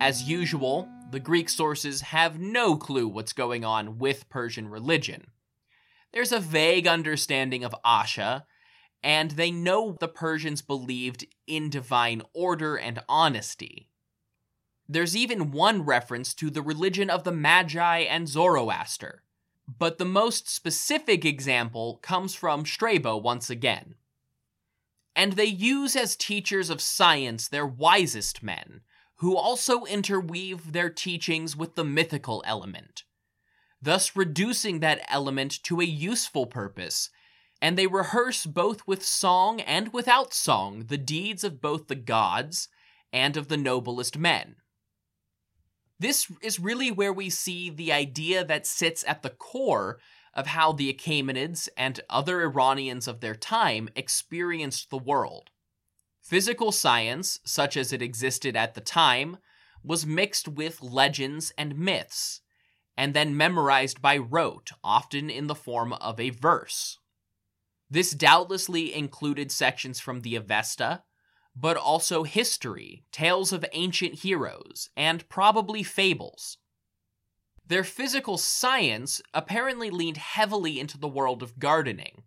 As 0.00 0.24
usual, 0.24 0.88
the 1.10 1.20
Greek 1.20 1.48
sources 1.48 2.02
have 2.02 2.38
no 2.38 2.76
clue 2.76 3.08
what's 3.08 3.32
going 3.32 3.64
on 3.64 3.98
with 3.98 4.28
Persian 4.28 4.68
religion. 4.68 5.28
There's 6.12 6.32
a 6.32 6.38
vague 6.38 6.86
understanding 6.86 7.64
of 7.64 7.74
Asha, 7.84 8.44
and 9.02 9.32
they 9.32 9.50
know 9.50 9.96
the 9.98 10.08
Persians 10.08 10.60
believed 10.60 11.26
in 11.46 11.70
divine 11.70 12.22
order 12.34 12.76
and 12.76 13.02
honesty. 13.08 13.88
There's 14.86 15.16
even 15.16 15.50
one 15.50 15.82
reference 15.82 16.34
to 16.34 16.50
the 16.50 16.62
religion 16.62 17.08
of 17.08 17.24
the 17.24 17.32
Magi 17.32 18.00
and 18.00 18.28
Zoroaster, 18.28 19.22
but 19.66 19.96
the 19.96 20.04
most 20.04 20.48
specific 20.48 21.24
example 21.24 21.98
comes 22.02 22.34
from 22.34 22.66
Strabo 22.66 23.16
once 23.16 23.48
again. 23.48 23.94
And 25.16 25.32
they 25.32 25.46
use 25.46 25.96
as 25.96 26.16
teachers 26.16 26.68
of 26.68 26.82
science 26.82 27.48
their 27.48 27.66
wisest 27.66 28.42
men, 28.42 28.82
who 29.16 29.36
also 29.36 29.84
interweave 29.84 30.72
their 30.72 30.90
teachings 30.90 31.56
with 31.56 31.74
the 31.74 31.84
mythical 31.84 32.42
element, 32.46 33.04
thus 33.80 34.14
reducing 34.14 34.80
that 34.80 35.00
element 35.08 35.62
to 35.62 35.80
a 35.80 35.84
useful 35.84 36.46
purpose, 36.46 37.10
and 37.62 37.78
they 37.78 37.86
rehearse 37.86 38.44
both 38.44 38.86
with 38.86 39.02
song 39.04 39.60
and 39.60 39.92
without 39.92 40.34
song 40.34 40.84
the 40.88 40.98
deeds 40.98 41.42
of 41.42 41.60
both 41.60 41.88
the 41.88 41.94
gods 41.94 42.68
and 43.12 43.36
of 43.36 43.48
the 43.48 43.56
noblest 43.56 44.18
men. 44.18 44.56
This 45.98 46.30
is 46.42 46.60
really 46.60 46.90
where 46.90 47.12
we 47.12 47.30
see 47.30 47.70
the 47.70 47.92
idea 47.92 48.44
that 48.44 48.66
sits 48.66 49.02
at 49.08 49.22
the 49.22 49.30
core 49.30 49.98
of 50.34 50.48
how 50.48 50.72
the 50.72 50.92
Achaemenids 50.92 51.70
and 51.78 52.00
other 52.10 52.42
Iranians 52.42 53.08
of 53.08 53.20
their 53.20 53.34
time 53.34 53.88
experienced 53.96 54.90
the 54.90 54.98
world. 54.98 55.50
Physical 56.26 56.72
science, 56.72 57.38
such 57.44 57.76
as 57.76 57.92
it 57.92 58.02
existed 58.02 58.56
at 58.56 58.74
the 58.74 58.80
time, 58.80 59.36
was 59.84 60.04
mixed 60.04 60.48
with 60.48 60.82
legends 60.82 61.52
and 61.56 61.78
myths, 61.78 62.40
and 62.96 63.14
then 63.14 63.36
memorized 63.36 64.02
by 64.02 64.16
rote, 64.16 64.72
often 64.82 65.30
in 65.30 65.46
the 65.46 65.54
form 65.54 65.92
of 65.92 66.18
a 66.18 66.30
verse. 66.30 66.98
This 67.88 68.10
doubtlessly 68.10 68.92
included 68.92 69.52
sections 69.52 70.00
from 70.00 70.22
the 70.22 70.34
Avesta, 70.34 71.04
but 71.54 71.76
also 71.76 72.24
history, 72.24 73.04
tales 73.12 73.52
of 73.52 73.64
ancient 73.72 74.16
heroes, 74.16 74.90
and 74.96 75.28
probably 75.28 75.84
fables. 75.84 76.58
Their 77.64 77.84
physical 77.84 78.36
science 78.36 79.22
apparently 79.32 79.90
leaned 79.90 80.16
heavily 80.16 80.80
into 80.80 80.98
the 80.98 81.06
world 81.06 81.44
of 81.44 81.60
gardening, 81.60 82.24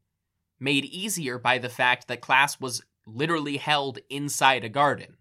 made 0.58 0.86
easier 0.86 1.38
by 1.38 1.58
the 1.58 1.68
fact 1.68 2.08
that 2.08 2.22
class 2.22 2.62
was 2.62 2.82
literally 3.14 3.58
held 3.58 4.00
inside 4.10 4.64
a 4.64 4.70
garden. 4.70 5.18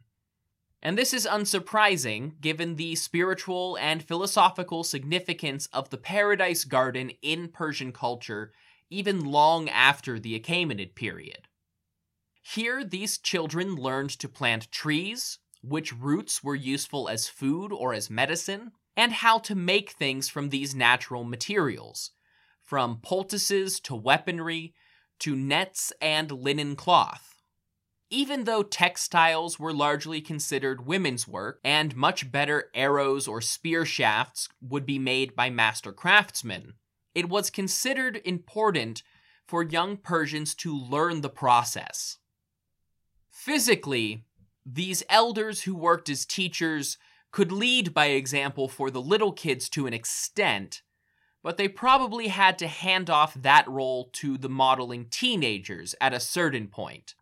And 0.81 0.97
this 0.97 1.13
is 1.13 1.27
unsurprising 1.27 2.41
given 2.41 2.77
the 2.77 2.95
spiritual 2.95 3.77
and 3.79 4.03
philosophical 4.03 4.85
significance 4.85 5.69
of 5.73 5.91
the 5.91 5.99
paradise 5.99 6.65
garden 6.65 7.11
in 7.21 7.49
Persian 7.49 7.93
culture 7.93 8.53
even 8.91 9.25
long 9.25 9.69
after 9.69 10.19
the 10.19 10.39
Achaemenid 10.39 10.95
period. 10.95 11.49
Here, 12.41 12.85
these 12.85 13.19
children 13.19 13.75
learned 13.75 14.11
to 14.11 14.29
plant 14.29 14.71
trees, 14.71 15.39
which 15.63 15.93
roots 15.93 16.43
were 16.43 16.55
useful 16.55 17.09
as 17.09 17.29
food 17.29 17.73
or 17.73 17.93
as 17.93 18.09
medicine, 18.09 18.73
and 18.97 19.13
how 19.13 19.39
to 19.41 19.55
make 19.55 19.91
things 19.91 20.29
from 20.29 20.49
these 20.49 20.75
natural 20.75 21.25
materials, 21.25 22.13
from 22.63 23.01
poultices 23.03 23.81
to 23.81 23.95
weaponry 23.95 24.75
to 25.19 25.37
nets 25.37 25.93
and 26.01 26.31
linen 26.31 26.77
cloth. 26.77 27.38
Even 28.11 28.45
though 28.45 28.63
textiles 28.63 29.59
were 29.59 29.73
largely 29.73 30.23
considered 30.23 30.87
women's 30.87 31.29
work, 31.29 31.61
and 31.63 31.95
much 31.95 32.33
better 32.33 32.71
arrows 32.75 33.29
or 33.29 33.43
spear 33.43 33.85
shafts 33.85 34.49
would 34.63 34.87
be 34.87 34.99
made 34.99 35.37
by 35.37 35.51
master 35.51 35.93
craftsmen, 35.93 36.75
it 37.15 37.29
was 37.29 37.51
considered 37.51 38.23
important 38.25 39.03
for 39.47 39.63
young 39.63 39.97
Persians 39.97 40.55
to 40.55 40.75
learn 40.75 41.21
the 41.21 41.29
process. 41.29 42.19
Physically, 43.31 44.25
these 44.65 45.03
elders 45.11 45.63
who 45.63 45.75
worked 45.75 46.09
as 46.09 46.25
teachers 46.25 46.97
could 47.31 47.53
lead 47.53 47.93
by 47.93 48.07
example 48.07 48.69
for 48.69 48.91
the 48.91 49.03
little 49.03 49.33
kids 49.33 49.69
to 49.69 49.87
an 49.87 49.93
extent, 49.93 50.83
but 51.43 51.57
they 51.59 51.69
probably 51.69 52.29
had 52.29 52.59
to 52.59 52.69
hand 52.69 53.11
off 53.11 53.35
that 53.35 53.69
role 53.69 54.09
to 54.15 54.39
the 54.39 54.49
modeling 54.49 55.07
teenagers 55.11 55.95
at 56.01 56.15
a 56.15 56.21
certain 56.21 56.69
point. 56.69 57.15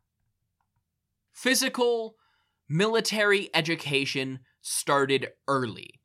Physical 1.36 2.16
military 2.66 3.50
education 3.52 4.40
started 4.62 5.28
early. 5.46 6.00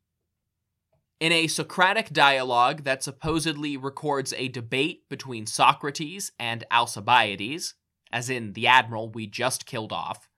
In 1.20 1.32
a 1.32 1.46
Socratic 1.46 2.10
dialogue 2.10 2.84
that 2.84 3.02
supposedly 3.02 3.78
records 3.78 4.34
a 4.36 4.48
debate 4.48 5.08
between 5.08 5.46
Socrates 5.46 6.32
and 6.38 6.64
Alcibiades, 6.70 7.74
as 8.12 8.28
in 8.28 8.52
the 8.52 8.66
admiral 8.66 9.08
we 9.08 9.26
just 9.26 9.64
killed 9.64 9.90
off, 9.90 10.28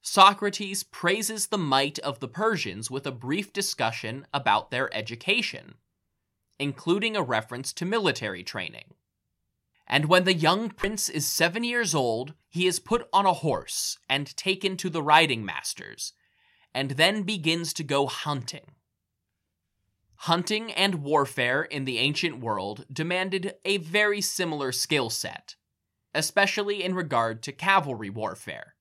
Socrates 0.00 0.84
praises 0.84 1.48
the 1.48 1.58
might 1.58 1.98
of 1.98 2.20
the 2.20 2.28
Persians 2.28 2.90
with 2.90 3.06
a 3.06 3.12
brief 3.12 3.52
discussion 3.52 4.26
about 4.32 4.70
their 4.70 4.92
education, 4.96 5.74
including 6.58 7.14
a 7.14 7.22
reference 7.22 7.74
to 7.74 7.84
military 7.84 8.42
training. 8.42 8.94
And 9.92 10.04
when 10.04 10.22
the 10.22 10.32
young 10.32 10.70
prince 10.70 11.08
is 11.08 11.26
seven 11.26 11.64
years 11.64 11.96
old, 11.96 12.34
he 12.48 12.68
is 12.68 12.78
put 12.78 13.08
on 13.12 13.26
a 13.26 13.32
horse 13.32 13.98
and 14.08 14.36
taken 14.36 14.76
to 14.76 14.88
the 14.88 15.02
riding 15.02 15.44
masters, 15.44 16.12
and 16.72 16.92
then 16.92 17.24
begins 17.24 17.72
to 17.72 17.82
go 17.82 18.06
hunting. 18.06 18.70
Hunting 20.14 20.70
and 20.70 21.02
warfare 21.02 21.64
in 21.64 21.86
the 21.86 21.98
ancient 21.98 22.38
world 22.38 22.86
demanded 22.92 23.56
a 23.64 23.78
very 23.78 24.20
similar 24.20 24.70
skill 24.70 25.10
set, 25.10 25.56
especially 26.14 26.84
in 26.84 26.94
regard 26.94 27.42
to 27.42 27.52
cavalry 27.52 28.10
warfare. 28.10 28.76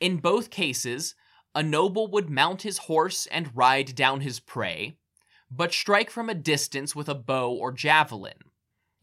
In 0.00 0.16
both 0.16 0.48
cases, 0.48 1.14
a 1.54 1.62
noble 1.62 2.06
would 2.06 2.30
mount 2.30 2.62
his 2.62 2.78
horse 2.78 3.26
and 3.26 3.54
ride 3.54 3.94
down 3.94 4.22
his 4.22 4.40
prey, 4.40 4.96
but 5.50 5.74
strike 5.74 6.08
from 6.08 6.30
a 6.30 6.34
distance 6.34 6.96
with 6.96 7.10
a 7.10 7.14
bow 7.14 7.52
or 7.52 7.70
javelin. 7.70 8.38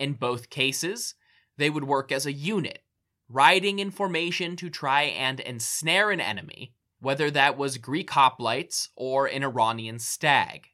In 0.04 0.16
both 0.16 0.50
cases, 0.50 1.16
they 1.56 1.70
would 1.70 1.86
work 1.86 2.12
as 2.12 2.26
a 2.26 2.34
unit, 2.34 2.84
riding 3.30 3.80
in 3.80 3.90
formation 3.90 4.58
to 4.58 4.70
try 4.70 5.04
and 5.04 5.40
ensnare 5.40 6.12
an 6.12 6.20
enemy, 6.20 6.74
whether 7.00 7.32
that 7.32 7.58
was 7.58 7.78
Greek 7.78 8.10
hoplites 8.10 8.90
or 8.98 9.28
an 9.28 9.46
Iranian 9.46 10.00
stag. 10.00 10.68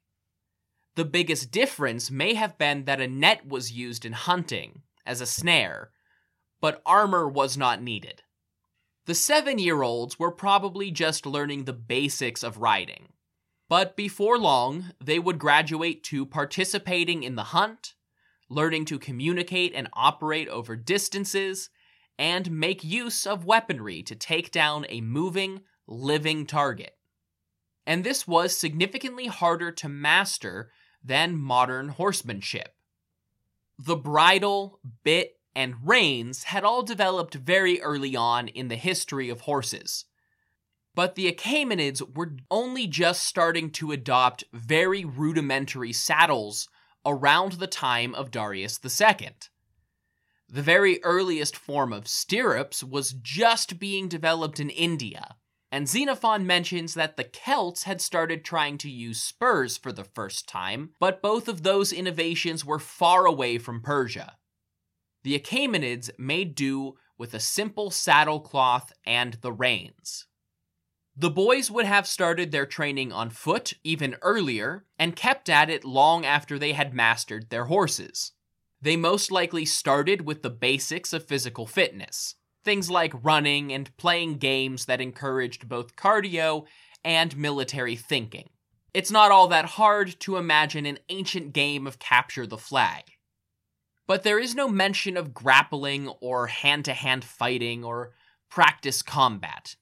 The 0.96 1.06
biggest 1.06 1.52
difference 1.52 2.10
may 2.10 2.34
have 2.34 2.58
been 2.58 2.86
that 2.86 3.00
a 3.00 3.08
net 3.08 3.46
was 3.46 3.72
used 3.72 4.04
in 4.04 4.14
hunting 4.14 4.82
as 5.06 5.22
a 5.22 5.28
snare, 5.28 5.92
but 6.60 6.82
armor 6.84 7.30
was 7.30 7.56
not 7.56 7.84
needed. 7.84 8.24
The 9.06 9.14
seven 9.14 9.60
year 9.60 9.84
olds 9.84 10.18
were 10.18 10.32
probably 10.32 10.90
just 10.90 11.28
learning 11.28 11.66
the 11.66 11.74
basics 11.74 12.42
of 12.42 12.58
riding, 12.58 13.10
but 13.68 13.96
before 13.96 14.40
long, 14.40 14.86
they 15.00 15.20
would 15.20 15.38
graduate 15.38 16.04
to 16.06 16.26
participating 16.26 17.22
in 17.22 17.36
the 17.36 17.54
hunt, 17.54 17.94
learning 18.50 18.86
to 18.86 19.00
communicate 19.00 19.74
and 19.76 19.88
operate 19.94 20.48
over 20.50 20.76
distances, 20.76 21.70
and 22.18 22.52
make 22.52 22.84
use 22.84 23.26
of 23.26 23.46
weaponry 23.46 24.04
to 24.04 24.16
take 24.16 24.52
down 24.52 24.86
a 24.90 25.02
moving, 25.02 25.62
living 25.88 26.46
target. 26.46 26.96
And 27.86 28.04
this 28.04 28.28
was 28.28 28.56
significantly 28.56 29.28
harder 29.28 29.72
to 29.72 29.90
master 29.90 30.72
than 31.04 31.38
modern 31.38 31.90
horsemanship. 31.90 32.76
The 33.78 33.96
bridle, 33.96 34.80
bit, 35.04 35.38
and 35.56 35.76
reins 35.84 36.44
had 36.44 36.64
all 36.64 36.84
developed 36.84 37.36
very 37.36 37.82
early 37.82 38.16
on 38.16 38.48
in 38.50 38.68
the 38.68 38.76
history 38.76 39.30
of 39.30 39.42
horses. 39.42 40.06
But 40.94 41.16
the 41.16 41.32
Achaemenids 41.32 42.02
were 42.16 42.36
only 42.52 42.86
just 42.86 43.24
starting 43.24 43.72
to 43.72 43.92
adopt 43.92 44.44
very 44.54 45.06
rudimentary 45.06 45.94
saddles 45.94 46.68
around 47.06 47.54
the 47.54 47.68
time 47.68 48.14
of 48.16 48.32
Darius 48.32 48.80
II. 48.84 49.30
The 50.48 50.62
very 50.62 51.04
earliest 51.04 51.56
form 51.56 51.94
of 51.94 52.08
stirrups 52.08 52.84
was 52.84 53.14
just 53.14 53.80
being 53.80 54.08
developed 54.08 54.60
in 54.60 54.70
India, 54.70 55.36
and 55.72 55.88
Xenophon 55.88 56.48
mentions 56.48 56.96
that 56.96 57.18
the 57.18 57.24
Celts 57.24 57.84
had 57.84 58.02
started 58.02 58.44
trying 58.44 58.78
to 58.80 58.90
use 58.90 59.22
spurs 59.22 59.78
for 59.78 59.92
the 59.92 60.04
first 60.04 60.48
time, 60.48 60.92
but 61.00 61.22
both 61.22 61.48
of 61.48 61.62
those 61.62 61.94
innovations 61.94 62.66
were 62.66 62.80
far 62.80 63.26
away 63.26 63.60
from 63.60 63.82
Persia. 63.82 64.38
The 65.24 65.38
Achaemenids 65.38 66.10
made 66.18 66.56
do 66.56 66.96
with 67.18 67.34
a 67.34 67.40
simple 67.40 67.92
saddle 67.92 68.40
cloth 68.40 68.92
and 69.06 69.36
the 69.42 69.52
reins. 69.52 70.26
The 71.20 71.30
boys 71.30 71.70
would 71.70 71.86
have 71.86 72.08
started 72.08 72.54
their 72.54 72.66
training 72.66 73.12
on 73.12 73.30
foot 73.30 73.74
even 73.84 74.16
earlier 74.22 74.86
and 74.98 75.18
kept 75.18 75.50
at 75.50 75.70
it 75.70 75.84
long 75.84 76.26
after 76.26 76.58
they 76.58 76.72
had 76.72 76.94
mastered 76.94 77.50
their 77.50 77.66
horses. 77.66 78.32
They 78.82 78.96
most 78.96 79.30
likely 79.30 79.66
started 79.66 80.22
with 80.26 80.44
the 80.44 80.50
basics 80.50 81.12
of 81.12 81.26
physical 81.26 81.68
fitness 81.68 82.36
things 82.64 82.90
like 82.90 83.14
running 83.24 83.74
and 83.74 83.96
playing 83.98 84.38
games 84.38 84.86
that 84.86 85.02
encouraged 85.02 85.68
both 85.68 85.96
cardio 85.96 86.66
and 87.04 87.36
military 87.36 87.96
thinking. 87.96 88.50
It's 88.94 89.12
not 89.12 89.32
all 89.32 89.48
that 89.48 89.66
hard 89.66 90.20
to 90.22 90.38
imagine 90.38 90.86
an 90.86 91.00
ancient 91.10 91.52
game 91.52 91.86
of 91.86 92.00
capture 92.00 92.46
the 92.48 92.58
flag. 92.58 93.04
But 94.08 94.24
there 94.24 94.40
is 94.40 94.56
no 94.56 94.68
mention 94.68 95.18
of 95.18 95.34
grappling 95.34 96.08
or 96.22 96.48
hand 96.48 96.86
to 96.86 96.94
hand 96.94 97.26
fighting 97.26 97.84
or 97.84 98.14
practice 98.50 99.02
combat. 99.02 99.76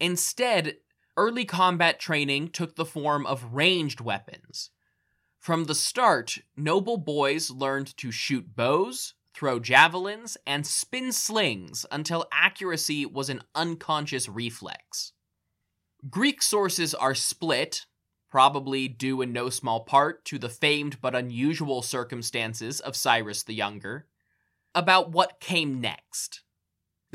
Instead, 0.00 0.76
early 1.16 1.44
combat 1.44 1.98
training 1.98 2.48
took 2.48 2.76
the 2.76 2.84
form 2.84 3.26
of 3.26 3.54
ranged 3.54 4.00
weapons. 4.00 4.70
From 5.38 5.64
the 5.64 5.74
start, 5.74 6.38
noble 6.56 6.96
boys 6.96 7.50
learned 7.50 7.96
to 7.98 8.10
shoot 8.10 8.54
bows, 8.54 9.14
throw 9.34 9.60
javelins, 9.60 10.36
and 10.46 10.66
spin 10.66 11.12
slings 11.12 11.86
until 11.90 12.26
accuracy 12.32 13.06
was 13.06 13.30
an 13.30 13.42
unconscious 13.54 14.28
reflex. 14.28 15.12
Greek 16.08 16.42
sources 16.42 16.94
are 16.94 17.14
split, 17.14 17.86
probably 18.30 18.88
due 18.88 19.22
in 19.22 19.32
no 19.32 19.48
small 19.48 19.80
part 19.80 20.24
to 20.24 20.38
the 20.38 20.48
famed 20.48 21.00
but 21.00 21.14
unusual 21.14 21.82
circumstances 21.82 22.80
of 22.80 22.96
Cyrus 22.96 23.42
the 23.42 23.54
Younger, 23.54 24.06
about 24.74 25.10
what 25.10 25.40
came 25.40 25.80
next. 25.80 26.42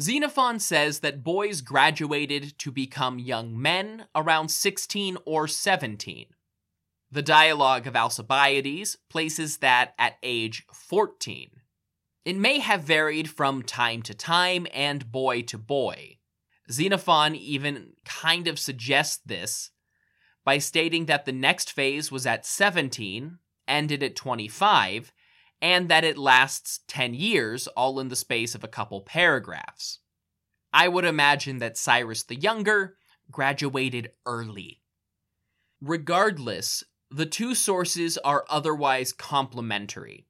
Xenophon 0.02 0.60
says 0.60 1.00
that 1.02 1.24
boys 1.24 1.62
graduated 1.62 2.58
to 2.60 2.72
become 2.72 3.20
young 3.20 3.60
men 3.62 4.06
around 4.16 4.50
16 4.50 5.18
or 5.26 5.48
17. 5.48 6.28
The 7.12 7.22
dialogue 7.22 7.86
of 7.86 7.96
Alcibiades 7.96 8.98
places 9.10 9.58
that 9.58 9.94
at 10.00 10.14
age 10.24 10.66
14. 10.74 11.50
It 12.26 12.38
may 12.38 12.60
have 12.60 12.82
varied 12.82 13.30
from 13.30 13.62
time 13.62 14.02
to 14.04 14.16
time 14.16 14.66
and 14.74 15.12
boy 15.12 15.44
to 15.44 15.60
boy. 15.60 16.18
Xenophon 16.72 17.36
even 17.36 17.94
kind 18.04 18.48
of 18.48 18.58
suggests 18.58 19.22
this 19.24 19.70
by 20.44 20.58
stating 20.58 21.06
that 21.06 21.26
the 21.26 21.32
next 21.32 21.72
phase 21.72 22.12
was 22.12 22.26
at 22.26 22.46
17, 22.48 23.38
ended 23.68 24.02
at 24.02 24.16
25, 24.16 25.14
and 25.64 25.88
that 25.88 26.04
it 26.04 26.18
lasts 26.18 26.82
10 26.90 27.14
years, 27.14 27.68
all 27.68 28.02
in 28.02 28.10
the 28.10 28.18
space 28.18 28.54
of 28.54 28.66
a 28.66 28.68
couple 28.68 29.00
paragraphs. 29.00 30.00
I 30.74 30.90
would 30.90 31.06
imagine 31.06 31.60
that 31.60 31.78
Cyrus 31.78 32.24
the 32.24 32.36
Younger 32.36 32.98
graduated 33.32 34.12
early. 34.26 34.82
Regardless, 35.82 36.84
the 37.10 37.26
two 37.26 37.56
sources 37.56 38.18
are 38.18 38.46
otherwise 38.50 39.14
complementary. 39.14 40.28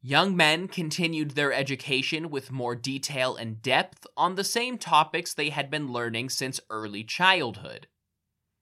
Young 0.00 0.34
men 0.34 0.68
continued 0.68 1.32
their 1.32 1.52
education 1.52 2.30
with 2.30 2.50
more 2.50 2.74
detail 2.74 3.36
and 3.36 3.60
depth 3.60 4.06
on 4.16 4.36
the 4.36 4.44
same 4.44 4.78
topics 4.78 5.34
they 5.34 5.50
had 5.50 5.70
been 5.70 5.92
learning 5.92 6.30
since 6.30 6.60
early 6.70 7.04
childhood. 7.04 7.88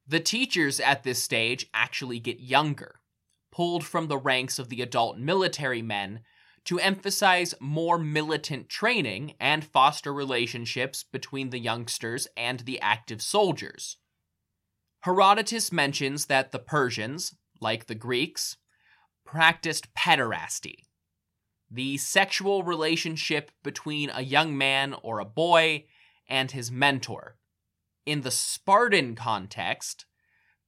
The 0.08 0.20
teachers 0.20 0.80
at 0.80 1.04
this 1.04 1.22
stage 1.22 1.66
actually 1.72 2.18
get 2.18 2.40
younger, 2.40 2.96
pulled 3.54 3.84
from 3.84 4.08
the 4.08 4.18
ranks 4.18 4.58
of 4.58 4.68
the 4.68 4.82
adult 4.82 5.16
military 5.16 5.82
men 5.82 6.20
to 6.64 6.80
emphasize 6.80 7.54
more 7.60 7.98
militant 7.98 8.68
training 8.68 9.34
and 9.38 9.64
foster 9.64 10.12
relationships 10.12 11.04
between 11.04 11.50
the 11.50 11.58
youngsters 11.58 12.26
and 12.36 12.60
the 12.60 12.80
active 12.80 13.22
soldiers. 13.22 13.98
Herodotus 15.00 15.70
mentions 15.70 16.26
that 16.26 16.50
the 16.50 16.58
Persians, 16.58 17.36
like 17.60 17.86
the 17.86 17.94
Greeks, 17.94 18.56
practiced 19.24 19.92
pederasty, 19.94 20.86
the 21.70 21.98
sexual 21.98 22.62
relationship 22.62 23.50
between 23.62 24.10
a 24.10 24.22
young 24.22 24.56
man 24.56 24.94
or 25.02 25.18
a 25.18 25.24
boy 25.24 25.84
and 26.28 26.50
his 26.50 26.72
mentor. 26.72 27.36
In 28.06 28.22
the 28.22 28.30
Spartan 28.30 29.14
context, 29.14 30.06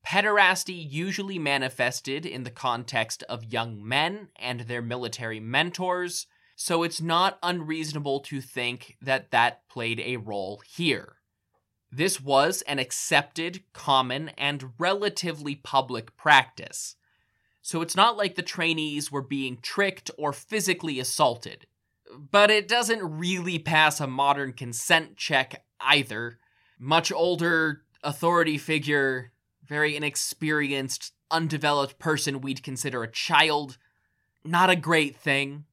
pederasty 0.07 0.87
usually 0.91 1.39
manifested 1.39 2.25
in 2.25 2.45
the 2.45 2.51
context 2.51 3.23
of 3.25 3.53
young 3.53 3.87
men 3.87 4.29
and 4.37 4.61
their 4.61 4.83
military 4.83 5.41
mentors, 5.41 6.27
so 6.55 6.83
it's 6.83 7.01
not 7.01 7.39
unreasonable 7.43 8.21
to 8.21 8.41
think 8.41 8.97
that 9.03 9.31
that 9.31 9.69
played 9.69 10.01
a 10.01 10.17
role 10.17 10.63
here. 10.67 11.17
This 11.91 12.21
was 12.21 12.63
an 12.63 12.79
accepted, 12.79 13.63
common, 13.73 14.31
and 14.31 14.73
relatively 14.79 15.55
public 15.55 16.17
practice 16.17 16.97
so 17.67 17.83
it's 17.83 17.97
not 17.97 18.17
like 18.17 18.37
the 18.37 18.43
trainees 18.43 19.11
were 19.11 19.23
being 19.23 19.59
tricked 19.61 20.09
or 20.17 20.33
physically 20.33 21.01
assaulted. 21.01 21.67
But 22.17 22.49
it 22.49 22.69
doesn't 22.69 23.19
really 23.19 23.59
pass 23.59 23.99
a 23.99 24.07
modern 24.07 24.53
consent 24.53 25.17
check 25.17 25.65
either. 25.81 26.39
Much 26.79 27.11
older 27.11 27.83
authority 28.05 28.57
figure, 28.57 29.33
very 29.67 29.97
inexperienced, 29.97 31.13
undeveloped 31.31 31.99
person 31.99 32.41
we'd 32.41 32.63
consider 32.63 33.03
a 33.03 33.11
child, 33.11 33.79
not 34.45 34.71
a 34.71 34.77
great 34.77 35.17
thing. 35.17 35.65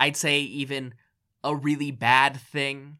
I'd 0.00 0.16
say 0.16 0.40
even 0.40 0.94
a 1.44 1.54
really 1.54 1.90
bad 1.90 2.36
thing. 2.36 2.98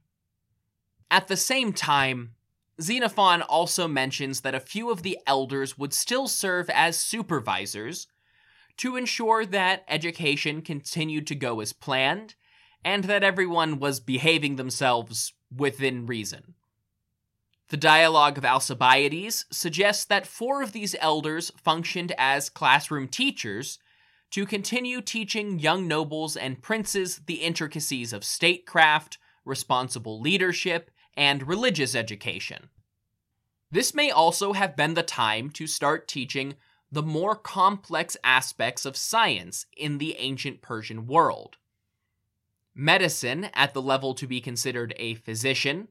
At 1.11 1.29
the 1.29 1.37
same 1.37 1.72
time, 1.72 2.35
Xenophon 2.81 3.42
also 3.42 3.88
mentions 3.88 4.42
that 4.42 4.55
a 4.55 4.61
few 4.61 4.90
of 4.90 5.03
the 5.03 5.18
elders 5.27 5.79
would 5.79 5.94
still 5.94 6.29
serve 6.29 6.68
as 6.70 6.99
supervisors 6.99 8.07
to 8.77 8.96
ensure 8.96 9.46
that 9.46 9.85
education 9.88 10.61
continued 10.61 11.27
to 11.29 11.35
go 11.35 11.61
as 11.61 11.72
planned 11.72 12.35
and 12.85 13.05
that 13.05 13.25
everyone 13.25 13.79
was 13.79 13.99
behaving 14.01 14.57
themselves 14.57 15.33
within 15.55 16.07
reason. 16.07 16.55
The 17.68 17.76
Dialogue 17.76 18.38
of 18.38 18.44
Alcibiades 18.44 19.44
suggests 19.50 20.05
that 20.05 20.26
four 20.26 20.62
of 20.62 20.70
these 20.70 20.94
elders 21.00 21.50
functioned 21.57 22.12
as 22.16 22.48
classroom 22.48 23.09
teachers 23.09 23.81
to 24.31 24.46
continue 24.46 25.00
teaching 25.00 25.59
young 25.59 25.88
nobles 25.88 26.37
and 26.37 26.62
princes 26.62 27.22
the 27.26 27.42
intricacies 27.42 28.12
of 28.12 28.24
statecraft, 28.24 29.18
responsible 29.44 30.20
leadership, 30.20 30.92
and 31.16 31.48
religious 31.48 31.96
education. 31.96 32.68
This 33.72 33.94
may 33.94 34.12
also 34.12 34.52
have 34.52 34.76
been 34.76 34.94
the 34.94 35.02
time 35.02 35.50
to 35.50 35.66
start 35.66 36.07
teaching 36.07 36.55
the 36.92 37.02
more 37.02 37.35
complex 37.35 38.16
aspects 38.22 38.87
of 38.87 38.96
science 38.96 39.66
in 39.76 39.98
the 39.98 40.14
ancient 40.18 40.62
Persian 40.62 41.07
world. 41.07 41.57
Medicine, 42.76 43.48
at 43.55 43.74
the 43.74 43.83
level 43.83 44.14
to 44.14 44.26
be 44.26 44.40
considered 44.40 44.94
a 44.98 45.14
physician, 45.14 45.88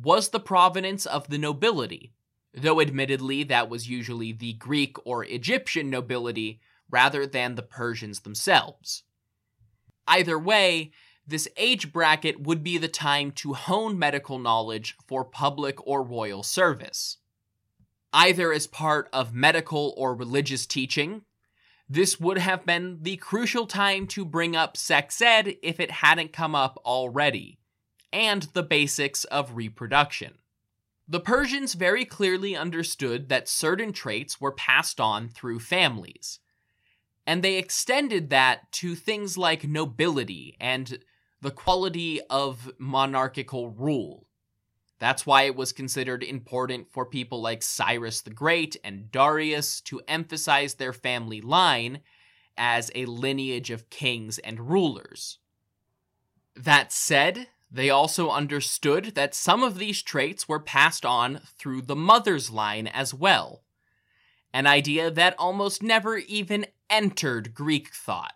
was 0.00 0.28
the 0.28 0.40
provenance 0.40 1.06
of 1.06 1.28
the 1.28 1.38
nobility, 1.38 2.12
though 2.54 2.80
admittedly 2.80 3.42
that 3.44 3.68
was 3.68 3.88
usually 3.88 4.32
the 4.32 4.52
Greek 4.54 4.96
or 5.06 5.24
Egyptian 5.24 5.90
nobility 5.90 6.60
rather 6.90 7.26
than 7.26 7.54
the 7.54 7.62
Persians 7.62 8.20
themselves. 8.20 9.02
Either 10.06 10.38
way, 10.38 10.92
this 11.26 11.48
age 11.56 11.92
bracket 11.92 12.40
would 12.40 12.62
be 12.62 12.78
the 12.78 12.88
time 12.88 13.32
to 13.32 13.54
hone 13.54 13.98
medical 13.98 14.38
knowledge 14.38 14.96
for 15.06 15.24
public 15.24 15.84
or 15.86 16.02
royal 16.02 16.42
service. 16.42 17.18
Either 18.12 18.52
as 18.52 18.66
part 18.66 19.08
of 19.12 19.34
medical 19.34 19.92
or 19.96 20.14
religious 20.14 20.64
teaching, 20.66 21.22
this 21.88 22.20
would 22.20 22.38
have 22.38 22.64
been 22.64 22.98
the 23.02 23.16
crucial 23.16 23.66
time 23.66 24.06
to 24.06 24.24
bring 24.24 24.54
up 24.54 24.76
sex 24.76 25.20
ed 25.20 25.56
if 25.62 25.80
it 25.80 25.90
hadn't 25.90 26.32
come 26.32 26.54
up 26.54 26.78
already, 26.84 27.58
and 28.16 28.44
the 28.54 28.62
basics 28.62 29.24
of 29.24 29.56
reproduction. 29.56 30.38
The 31.06 31.20
Persians 31.20 31.74
very 31.74 32.06
clearly 32.06 32.56
understood 32.56 33.28
that 33.28 33.46
certain 33.46 33.92
traits 33.92 34.40
were 34.40 34.52
passed 34.52 34.98
on 34.98 35.28
through 35.28 35.60
families, 35.60 36.40
and 37.26 37.44
they 37.44 37.58
extended 37.58 38.30
that 38.30 38.72
to 38.72 38.94
things 38.94 39.36
like 39.36 39.68
nobility 39.68 40.56
and 40.58 40.98
the 41.42 41.50
quality 41.50 42.22
of 42.30 42.72
monarchical 42.78 43.68
rule. 43.68 44.26
That's 44.98 45.26
why 45.26 45.42
it 45.42 45.54
was 45.54 45.72
considered 45.72 46.22
important 46.22 46.90
for 46.90 47.04
people 47.04 47.42
like 47.42 47.62
Cyrus 47.62 48.22
the 48.22 48.30
Great 48.30 48.78
and 48.82 49.12
Darius 49.12 49.82
to 49.82 50.00
emphasize 50.08 50.74
their 50.74 50.94
family 50.94 51.42
line 51.42 52.00
as 52.56 52.90
a 52.94 53.04
lineage 53.04 53.70
of 53.70 53.90
kings 53.90 54.38
and 54.38 54.70
rulers. 54.70 55.38
That 56.56 56.90
said, 56.90 57.48
they 57.76 57.90
also 57.90 58.30
understood 58.30 59.14
that 59.16 59.34
some 59.34 59.62
of 59.62 59.76
these 59.76 60.02
traits 60.02 60.48
were 60.48 60.58
passed 60.58 61.04
on 61.04 61.40
through 61.58 61.82
the 61.82 61.94
mother's 61.94 62.50
line 62.50 62.86
as 62.86 63.12
well, 63.12 63.64
an 64.50 64.66
idea 64.66 65.10
that 65.10 65.34
almost 65.38 65.82
never 65.82 66.16
even 66.16 66.64
entered 66.88 67.52
Greek 67.52 67.92
thought. 67.92 68.32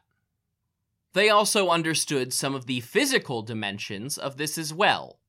They 1.15 1.31
also 1.31 1.71
understood 1.71 2.35
some 2.35 2.55
of 2.55 2.67
the 2.67 2.81
physical 2.81 3.41
dimensions 3.41 4.19
of 4.19 4.37
this 4.37 4.59
as 4.59 4.75
well, 4.75 5.21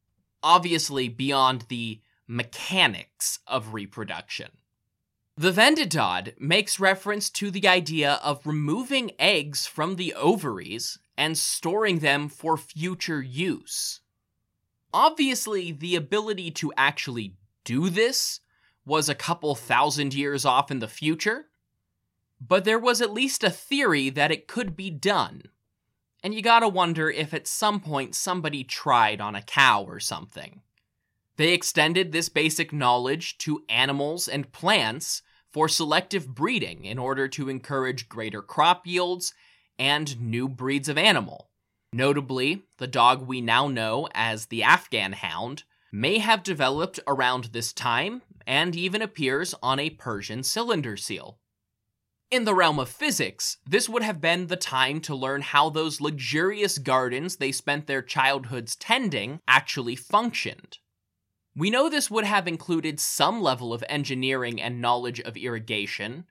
obviously 0.43 1.08
beyond 1.08 1.65
the 1.69 2.02
mechanics 2.28 3.39
of 3.47 3.74
reproduction. 3.74 4.52
The 5.38 5.54
Vendidad 5.54 6.34
makes 6.38 6.82
reference 6.82 7.30
to 7.30 7.50
the 7.50 7.65
idea 7.65 8.19
of 8.21 8.45
removing 8.45 9.12
eggs 9.17 9.65
from 9.65 9.95
the 9.95 10.13
ovaries 10.15 11.00
and 11.17 11.38
storing 11.38 12.00
them 12.00 12.28
for 12.28 12.58
future 12.58 13.21
use. 13.21 14.01
Obviously, 14.93 15.71
the 15.71 15.95
ability 15.95 16.51
to 16.51 16.73
actually 16.75 17.36
do 17.63 17.89
this 17.89 18.41
was 18.86 19.08
a 19.08 19.15
couple 19.15 19.56
thousand 19.56 20.13
years 20.13 20.43
off 20.45 20.71
in 20.71 20.80
the 20.80 20.88
future, 20.88 21.45
but 22.39 22.65
there 22.65 22.80
was 22.80 23.01
at 23.01 23.13
least 23.13 23.43
a 23.43 23.49
theory 23.49 24.10
that 24.10 24.32
it 24.32 24.47
could 24.47 24.75
be 24.75 24.89
done. 24.89 25.43
And 26.23 26.34
you 26.34 26.41
gotta 26.41 26.67
wonder 26.67 27.10
if 27.10 27.34
at 27.34 27.47
some 27.47 27.80
point 27.80 28.15
somebody 28.15 28.63
tried 28.63 29.21
on 29.21 29.36
a 29.36 29.41
cow 29.41 29.84
or 29.84 29.99
something. 29.99 30.62
They 31.38 31.54
extended 31.54 32.12
this 32.12 32.30
basic 32.30 32.73
knowledge 32.73 33.38
to 33.39 33.63
animals 33.69 34.27
and 34.27 34.51
plants 34.51 35.21
for 35.51 35.67
selective 35.67 36.34
breeding 36.34 36.86
in 36.86 36.97
order 36.97 37.27
to 37.30 37.49
encourage 37.49 38.10
greater 38.10 38.41
crop 38.41 38.86
yields 38.88 39.34
and 39.77 40.19
new 40.19 40.47
breeds 40.47 40.89
of 40.89 40.97
animal. 40.97 41.51
Notably, 41.93 42.63
the 42.77 42.88
dog 42.88 43.27
we 43.27 43.41
now 43.41 43.67
know 43.67 44.08
as 44.13 44.45
the 44.45 44.63
Afghan 44.63 45.12
hound 45.13 45.63
may 45.91 46.19
have 46.19 46.41
developed 46.41 46.99
around 47.06 47.45
this 47.45 47.73
time 47.73 48.21
and 48.47 48.75
even 48.75 49.01
appears 49.01 49.54
on 49.62 49.80
a 49.80 49.89
Persian 49.89 50.43
cylinder 50.43 50.95
seal. 50.95 51.38
In 52.32 52.45
the 52.45 52.56
realm 52.56 52.80
of 52.80 52.88
physics, 52.88 53.58
this 53.67 53.89
would 53.89 54.04
have 54.04 54.21
been 54.21 54.47
the 54.47 54.56
time 54.56 55.01
to 55.01 55.13
learn 55.13 55.41
how 55.41 55.69
those 55.69 55.99
luxurious 55.99 56.77
gardens 56.77 57.36
they 57.36 57.51
spent 57.51 57.88
their 57.88 58.01
childhoods 58.01 58.77
tending 58.77 59.41
actually 59.49 59.97
functioned. 59.97 60.77
We 61.58 61.69
know 61.69 61.89
this 61.89 62.10
would 62.10 62.23
have 62.23 62.47
included 62.47 63.01
some 63.01 63.41
level 63.41 63.73
of 63.73 63.84
engineering 63.89 64.62
and 64.62 64.80
knowledge 64.80 65.19
of 65.19 65.36
irrigation, 65.36 66.23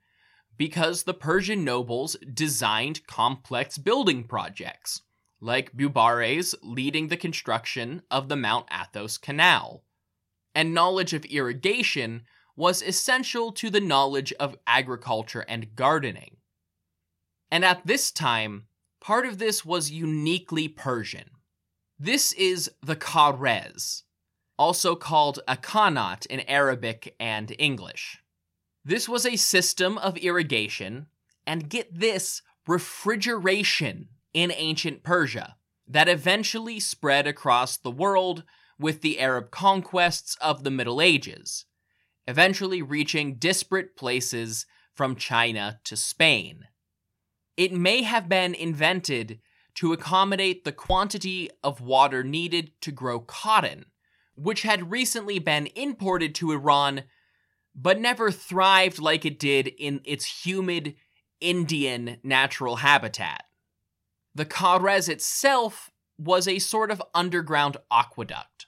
because 0.57 1.03
the 1.03 1.13
Persian 1.13 1.65
nobles 1.65 2.17
designed 2.33 3.07
complex 3.07 3.77
building 3.77 4.25
projects, 4.25 5.03
like 5.41 5.77
Bubares 5.77 6.55
leading 6.63 7.09
the 7.09 7.17
construction 7.17 8.03
of 8.11 8.29
the 8.29 8.37
Mount 8.37 8.67
Athos 8.71 9.19
Canal. 9.19 9.83
And 10.55 10.75
knowledge 10.75 11.13
of 11.13 11.25
irrigation 11.25 12.23
was 12.57 12.83
essential 12.83 13.53
to 13.53 13.71
the 13.71 13.81
knowledge 13.81 14.33
of 14.35 14.57
agriculture 14.67 15.45
and 15.49 15.75
gardening. 15.75 16.37
And 17.51 17.65
at 17.65 17.87
this 17.87 18.11
time, 18.11 18.67
part 19.01 19.27
of 19.27 19.39
this 19.39 19.65
was 19.65 19.91
uniquely 19.91 20.69
Persian. 20.69 21.31
This 21.99 22.33
is 22.33 22.71
the 22.83 22.97
Kharez, 22.97 24.03
also 24.59 24.95
called 24.95 25.41
a 25.49 25.57
qanat 25.57 26.27
in 26.27 26.41
Arabic 26.41 27.15
and 27.19 27.55
English. 27.59 28.23
This 28.85 29.09
was 29.09 29.27
a 29.27 29.37
system 29.37 29.99
of 29.99 30.17
irrigation, 30.19 31.07
and 31.47 31.69
get 31.69 31.99
this, 31.99 32.43
refrigeration 32.67 34.09
in 34.33 34.53
ancient 34.55 35.03
Persia 35.03 35.57
that 35.87 36.09
eventually 36.09 36.79
spread 36.79 37.27
across 37.27 37.77
the 37.77 37.91
world 37.91 38.45
with 38.79 39.03
the 39.03 39.19
Arab 39.19 39.51
conquests 39.51 40.37
of 40.41 40.65
the 40.65 40.71
Middle 40.71 41.03
Ages, 41.03 41.67
eventually 42.27 42.81
reaching 42.81 43.35
disparate 43.35 43.97
places 43.97 44.67
from 44.95 45.17
China 45.17 45.81
to 45.85 45.97
Spain. 45.97 46.67
It 47.57 47.73
may 47.73 48.03
have 48.03 48.29
been 48.29 48.55
invented 48.55 49.41
to 49.75 49.93
accommodate 49.93 50.65
the 50.65 50.73
quantity 50.73 51.51
of 51.63 51.81
water 51.81 52.23
needed 52.23 52.73
to 52.83 52.93
grow 52.93 53.21
cotton, 53.21 53.87
which 54.35 54.63
had 54.63 54.91
recently 54.91 55.39
been 55.39 55.69
imported 55.75 56.35
to 56.37 56.53
Iran 56.53 57.05
but 57.75 58.01
never 58.01 58.31
thrived 58.31 58.99
like 58.99 59.25
it 59.25 59.39
did 59.39 59.69
in 59.69 60.01
its 60.05 60.45
humid 60.45 60.97
Indian 61.41 62.19
natural 62.23 62.77
habitat. 62.77 63.45
The 64.35 64.47
Kharez 64.47 65.09
itself 65.09 65.91
was 66.19 66.47
a 66.47 66.59
sort 66.59 66.91
of 66.91 67.03
underground 67.15 67.77
aqueduct. 67.91 68.67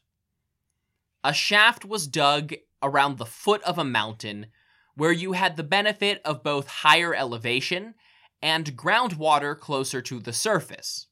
A 1.23 1.33
shaft 1.33 1.85
was 1.85 2.07
dug 2.07 2.55
around 2.83 3.19
the 3.19 3.27
foot 3.27 3.63
of 3.63 3.79
a 3.79 3.85
mountain 3.85 4.47
where 4.95 5.13
you 5.13 5.33
had 5.33 5.57
the 5.57 5.63
benefit 5.63 6.21
of 6.25 6.43
both 6.43 6.67
higher 6.67 7.15
elevation 7.15 7.95
and 8.43 8.77
groundwater 8.77 9.59
closer 9.59 10.03
to 10.03 10.19
the 10.19 10.33
surface. 10.33 11.07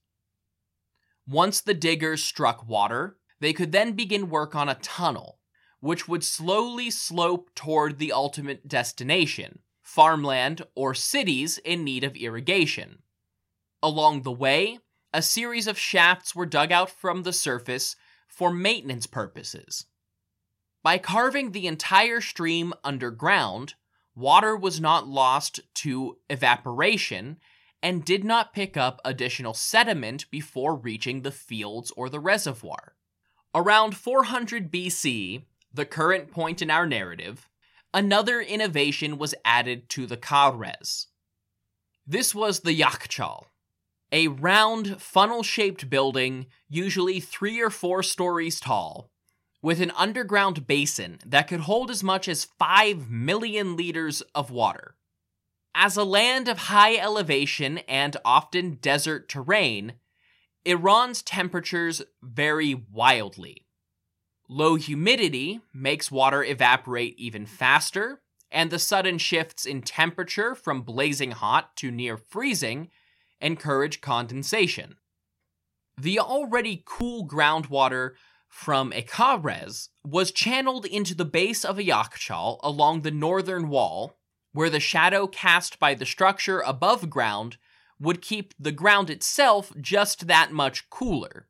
Once 1.26 1.60
the 1.60 1.74
diggers 1.74 2.24
struck 2.24 2.66
water, 2.66 3.16
they 3.38 3.52
could 3.52 3.72
then 3.72 3.92
begin 3.92 4.28
work 4.28 4.54
on 4.56 4.68
a 4.68 4.74
tunnel, 4.76 5.38
which 5.78 6.08
would 6.08 6.24
slowly 6.24 6.90
slope 6.90 7.50
toward 7.54 7.98
the 7.98 8.12
ultimate 8.12 8.66
destination 8.66 9.60
farmland 9.82 10.62
or 10.76 10.94
cities 10.94 11.58
in 11.58 11.82
need 11.82 12.04
of 12.04 12.14
irrigation. 12.14 13.02
Along 13.82 14.22
the 14.22 14.32
way, 14.32 14.78
a 15.12 15.22
series 15.22 15.66
of 15.66 15.78
shafts 15.78 16.34
were 16.34 16.46
dug 16.46 16.70
out 16.70 16.90
from 16.90 17.22
the 17.22 17.32
surface 17.32 17.96
for 18.28 18.52
maintenance 18.52 19.06
purposes. 19.06 19.86
By 20.82 20.98
carving 20.98 21.52
the 21.52 21.66
entire 21.66 22.20
stream 22.20 22.72
underground, 22.84 23.74
water 24.14 24.56
was 24.56 24.80
not 24.80 25.06
lost 25.06 25.60
to 25.74 26.18
evaporation 26.28 27.38
and 27.82 28.04
did 28.04 28.24
not 28.24 28.52
pick 28.52 28.76
up 28.76 29.00
additional 29.04 29.54
sediment 29.54 30.30
before 30.30 30.76
reaching 30.76 31.22
the 31.22 31.32
fields 31.32 31.90
or 31.96 32.08
the 32.08 32.20
reservoir. 32.20 32.94
Around 33.54 33.96
400 33.96 34.70
BC, 34.70 35.44
the 35.72 35.86
current 35.86 36.30
point 36.30 36.62
in 36.62 36.70
our 36.70 36.86
narrative, 36.86 37.48
another 37.92 38.40
innovation 38.40 39.18
was 39.18 39.34
added 39.44 39.88
to 39.90 40.06
the 40.06 40.16
Kharez. 40.16 41.06
This 42.06 42.34
was 42.34 42.60
the 42.60 42.78
Yakhchal, 42.78 43.44
a 44.12 44.28
round, 44.28 45.00
funnel 45.00 45.42
shaped 45.42 45.88
building, 45.88 46.46
usually 46.68 47.20
three 47.20 47.60
or 47.60 47.70
four 47.70 48.02
stories 48.02 48.58
tall, 48.60 49.10
with 49.62 49.80
an 49.80 49.92
underground 49.96 50.66
basin 50.66 51.18
that 51.24 51.48
could 51.48 51.60
hold 51.60 51.90
as 51.90 52.02
much 52.02 52.28
as 52.28 52.44
5 52.58 53.10
million 53.10 53.76
liters 53.76 54.22
of 54.34 54.50
water. 54.50 54.96
As 55.74 55.96
a 55.96 56.04
land 56.04 56.48
of 56.48 56.58
high 56.58 56.96
elevation 56.96 57.78
and 57.78 58.16
often 58.24 58.78
desert 58.80 59.28
terrain, 59.28 59.94
Iran's 60.64 61.22
temperatures 61.22 62.02
vary 62.22 62.74
wildly. 62.74 63.66
Low 64.48 64.74
humidity 64.74 65.60
makes 65.72 66.10
water 66.10 66.42
evaporate 66.42 67.14
even 67.18 67.46
faster, 67.46 68.20
and 68.50 68.70
the 68.70 68.80
sudden 68.80 69.16
shifts 69.18 69.64
in 69.64 69.80
temperature 69.80 70.56
from 70.56 70.82
blazing 70.82 71.30
hot 71.30 71.76
to 71.76 71.92
near 71.92 72.16
freezing 72.16 72.90
encourage 73.40 74.00
condensation. 74.00 74.96
The 75.98 76.18
already 76.18 76.82
cool 76.86 77.26
groundwater 77.26 78.12
from 78.48 78.90
Ekharez 78.90 79.88
was 80.04 80.32
channeled 80.32 80.84
into 80.84 81.14
the 81.14 81.24
base 81.24 81.64
of 81.64 81.78
a 81.78 81.84
Yakhchal 81.84 82.58
along 82.62 83.02
the 83.02 83.10
northern 83.10 83.68
wall, 83.68 84.18
where 84.52 84.70
the 84.70 84.80
shadow 84.80 85.26
cast 85.26 85.78
by 85.78 85.94
the 85.94 86.06
structure 86.06 86.60
above 86.60 87.08
ground 87.08 87.56
would 88.00 88.22
keep 88.22 88.54
the 88.58 88.72
ground 88.72 89.10
itself 89.10 89.72
just 89.80 90.26
that 90.26 90.50
much 90.50 90.88
cooler. 90.90 91.46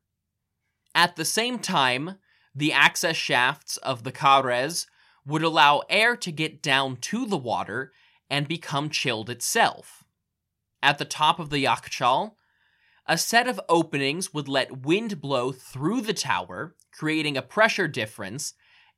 At 0.93 1.15
the 1.15 1.25
same 1.25 1.57
time, 1.57 2.17
the 2.53 2.73
access 2.73 3.15
shafts 3.15 3.77
of 3.77 4.03
the 4.03 4.11
Kharez 4.11 4.85
would 5.25 5.43
allow 5.43 5.83
air 5.89 6.15
to 6.17 6.31
get 6.31 6.61
down 6.61 6.97
to 6.97 7.25
the 7.25 7.37
water 7.37 7.93
and 8.29 8.47
become 8.47 8.89
chilled 8.89 9.29
itself. 9.29 10.00
At 10.83 10.97
the 10.97 11.05
top 11.05 11.39
of 11.39 11.49
the 11.49 11.63
Yakhchal, 11.63 12.35
a 13.05 13.17
set 13.17 13.47
of 13.47 13.59
openings 13.67 14.33
would 14.33 14.47
let 14.47 14.85
wind 14.85 15.21
blow 15.21 15.51
through 15.51 16.01
the 16.01 16.13
tower, 16.13 16.75
creating 16.91 17.37
a 17.37 17.41
pressure 17.41 17.87
difference 17.87 18.53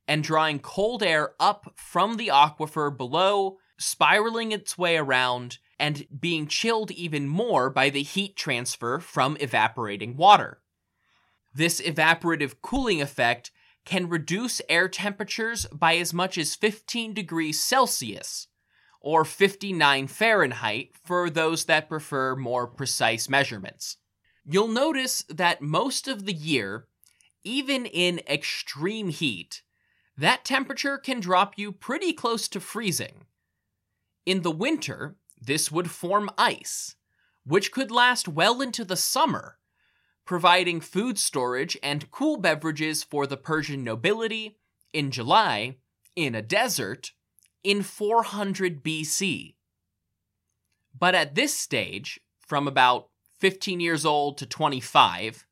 and 0.07 0.23
drawing 0.23 0.59
cold 0.59 1.01
air 1.01 1.33
up 1.39 1.73
from 1.75 2.17
the 2.17 2.27
aquifer 2.27 2.95
below, 2.95 3.57
spiraling 3.77 4.51
its 4.51 4.77
way 4.77 4.97
around, 4.97 5.57
and 5.79 6.05
being 6.19 6.47
chilled 6.47 6.91
even 6.91 7.27
more 7.27 7.69
by 7.69 7.89
the 7.89 8.03
heat 8.03 8.35
transfer 8.35 8.99
from 8.99 9.37
evaporating 9.39 10.15
water. 10.15 10.61
This 11.53 11.79
evaporative 11.81 12.55
cooling 12.61 13.01
effect 13.01 13.51
can 13.85 14.09
reduce 14.09 14.61
air 14.69 14.87
temperatures 14.87 15.65
by 15.71 15.95
as 15.97 16.13
much 16.13 16.37
as 16.37 16.55
15 16.55 17.13
degrees 17.13 17.63
Celsius, 17.63 18.47
or 19.03 19.25
59 19.25 20.07
Fahrenheit 20.07 20.91
for 21.03 21.29
those 21.29 21.65
that 21.65 21.89
prefer 21.89 22.35
more 22.35 22.65
precise 22.65 23.29
measurements. 23.29 23.97
You'll 24.45 24.69
notice 24.69 25.23
that 25.29 25.61
most 25.61 26.07
of 26.07 26.25
the 26.25 26.33
year, 26.33 26.87
even 27.43 27.85
in 27.85 28.21
extreme 28.27 29.09
heat, 29.09 29.61
that 30.17 30.45
temperature 30.45 30.97
can 30.97 31.19
drop 31.19 31.57
you 31.57 31.71
pretty 31.73 32.13
close 32.13 32.47
to 32.47 32.61
freezing. 32.61 33.25
In 34.25 34.41
the 34.41 34.51
winter, 34.51 35.17
this 35.39 35.69
would 35.69 35.91
form 35.91 36.29
ice, 36.37 36.95
which 37.45 37.73
could 37.73 37.91
last 37.91 38.29
well 38.29 38.61
into 38.61 38.85
the 38.85 38.95
summer, 38.95 39.57
providing 40.25 40.79
food 40.79 41.19
storage 41.19 41.77
and 41.83 42.09
cool 42.09 42.37
beverages 42.37 43.03
for 43.03 43.27
the 43.27 43.35
Persian 43.35 43.83
nobility 43.83 44.57
in 44.93 45.11
July, 45.11 45.75
in 46.15 46.35
a 46.35 46.41
desert, 46.41 47.11
in 47.63 47.81
400 47.83 48.83
BC. 48.83 49.55
But 50.97 51.15
at 51.15 51.35
this 51.35 51.55
stage, 51.55 52.19
from 52.39 52.67
about 52.67 53.09
15 53.39 53.79
years 53.79 54.05
old 54.05 54.37
to 54.37 54.45
25, 54.45 55.45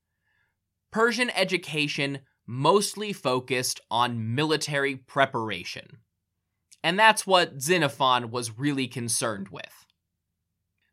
Persian 0.91 1.29
education 1.31 2.19
mostly 2.45 3.13
focused 3.13 3.79
on 3.89 4.35
military 4.35 4.95
preparation. 4.95 5.97
And 6.83 6.97
that's 6.97 7.27
what 7.27 7.61
Xenophon 7.61 8.31
was 8.31 8.57
really 8.57 8.87
concerned 8.87 9.49
with. 9.49 9.85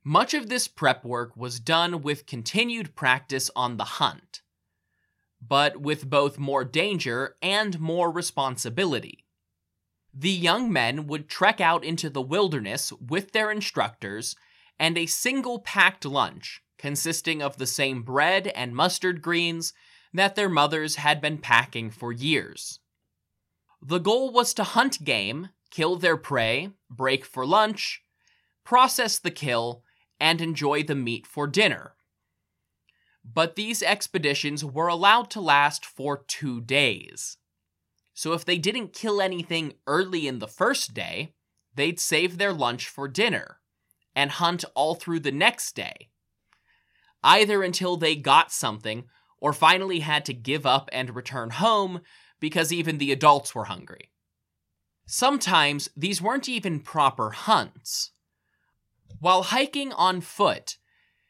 Much 0.05 0.35
of 0.35 0.49
this 0.49 0.69
prep 0.69 1.05
work 1.05 1.37
was 1.37 1.61
done 1.61 2.03
with 2.03 2.27
continued 2.27 2.95
practice 2.95 3.51
on 3.57 3.77
the 3.77 3.85
hunt, 3.85 4.43
but 5.47 5.81
with 5.81 6.09
both 6.09 6.39
more 6.39 6.65
danger 6.65 7.37
and 7.43 7.79
more 7.81 8.11
responsibility. 8.11 9.25
The 10.15 10.31
young 10.31 10.73
men 10.73 11.07
would 11.07 11.29
trek 11.29 11.61
out 11.61 11.85
into 11.85 12.11
the 12.11 12.23
wilderness 12.23 12.93
with 12.95 13.33
their 13.33 13.51
instructors 13.51 14.37
and 14.79 14.97
a 14.97 15.07
single 15.07 15.61
packed 15.61 16.05
lunch 16.05 16.63
consisting 16.79 17.43
of 17.43 17.57
the 17.57 17.67
same 17.67 18.03
bread 18.03 18.47
and 18.49 18.75
mustard 18.75 19.21
greens 19.21 19.73
that 20.15 20.37
their 20.37 20.49
mothers 20.49 20.97
had 20.97 21.21
been 21.21 21.39
packing 21.39 21.91
for 21.91 22.13
years. 22.13 22.81
The 23.83 23.99
goal 23.99 24.33
was 24.33 24.55
to 24.55 24.65
hunt 24.65 25.05
game, 25.05 25.51
kill 25.71 25.97
their 25.97 26.17
prey, 26.17 26.71
break 26.89 27.25
for 27.25 27.45
lunch, 27.45 28.03
process 28.65 29.19
the 29.19 29.31
kill, 29.31 29.83
and 30.19 30.41
enjoy 30.41 30.83
the 30.83 30.95
meat 30.95 31.27
for 31.27 31.47
dinner. 31.47 31.95
But 33.25 33.57
these 33.57 33.83
expeditions 33.83 34.65
were 34.65 34.89
allowed 34.89 35.31
to 35.31 35.41
last 35.41 35.85
for 35.85 36.25
two 36.27 36.61
days. 36.61 37.37
So 38.19 38.33
if 38.33 38.45
they 38.45 38.59
didn't 38.59 38.93
kill 38.93 39.21
anything 39.23 39.75
early 39.87 40.27
in 40.27 40.41
the 40.41 40.49
first 40.49 40.93
day, 40.93 41.35
they'd 41.77 42.01
save 42.01 42.37
their 42.37 42.53
lunch 42.53 42.89
for 42.89 43.07
dinner 43.07 43.61
and 44.13 44.33
hunt 44.33 44.65
all 44.75 44.97
through 44.97 45.21
the 45.21 45.31
next 45.31 45.77
day 45.77 46.09
either 47.23 47.63
until 47.63 47.97
they 47.97 48.17
got 48.17 48.51
something 48.51 49.05
or 49.39 49.53
finally 49.53 50.01
had 50.01 50.25
to 50.25 50.35
give 50.35 50.67
up 50.67 50.89
and 50.93 51.15
return 51.15 51.51
home 51.51 52.01
because 52.41 52.73
even 52.73 52.99
the 52.99 53.13
adults 53.13 53.55
were 53.55 53.67
hungry. 53.67 54.11
Sometimes 55.07 55.89
these 55.97 56.21
weren't 56.21 56.49
even 56.49 56.81
proper 56.81 57.31
hunts. 57.31 58.11
While 59.21 59.45
hiking 59.45 59.93
on 59.93 60.23
foot, 60.23 60.77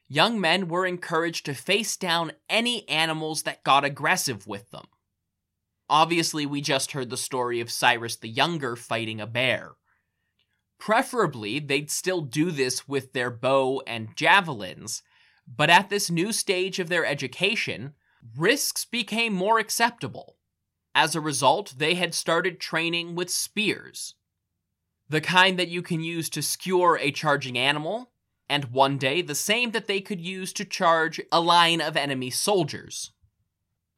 young 0.08 0.40
men 0.40 0.68
were 0.68 0.86
encouraged 0.86 1.44
to 1.44 1.54
face 1.54 1.98
down 1.98 2.32
any 2.48 2.88
animals 2.88 3.42
that 3.42 3.62
got 3.62 3.84
aggressive 3.84 4.46
with 4.46 4.70
them. 4.70 4.86
Obviously, 5.90 6.44
we 6.44 6.60
just 6.60 6.92
heard 6.92 7.10
the 7.10 7.16
story 7.16 7.60
of 7.60 7.70
Cyrus 7.70 8.16
the 8.16 8.28
Younger 8.28 8.76
fighting 8.76 9.20
a 9.20 9.26
bear. 9.26 9.72
Preferably, 10.78 11.58
they'd 11.58 11.90
still 11.90 12.20
do 12.20 12.50
this 12.50 12.86
with 12.86 13.12
their 13.12 13.30
bow 13.30 13.82
and 13.86 14.14
javelins, 14.14 15.02
but 15.46 15.70
at 15.70 15.88
this 15.88 16.10
new 16.10 16.32
stage 16.32 16.78
of 16.78 16.88
their 16.88 17.06
education, 17.06 17.94
risks 18.36 18.84
became 18.84 19.32
more 19.32 19.58
acceptable. 19.58 20.36
As 20.94 21.14
a 21.14 21.20
result, 21.20 21.74
they 21.78 21.94
had 21.94 22.14
started 22.14 22.60
training 22.60 23.14
with 23.14 23.30
spears. 23.30 24.14
The 25.08 25.20
kind 25.20 25.58
that 25.58 25.68
you 25.68 25.80
can 25.80 26.00
use 26.02 26.28
to 26.30 26.42
skewer 26.42 26.98
a 26.98 27.10
charging 27.10 27.56
animal, 27.56 28.12
and 28.48 28.66
one 28.66 28.98
day 28.98 29.22
the 29.22 29.34
same 29.34 29.70
that 29.70 29.86
they 29.86 30.00
could 30.00 30.20
use 30.20 30.52
to 30.54 30.64
charge 30.64 31.20
a 31.32 31.40
line 31.40 31.80
of 31.80 31.96
enemy 31.96 32.30
soldiers. 32.30 33.12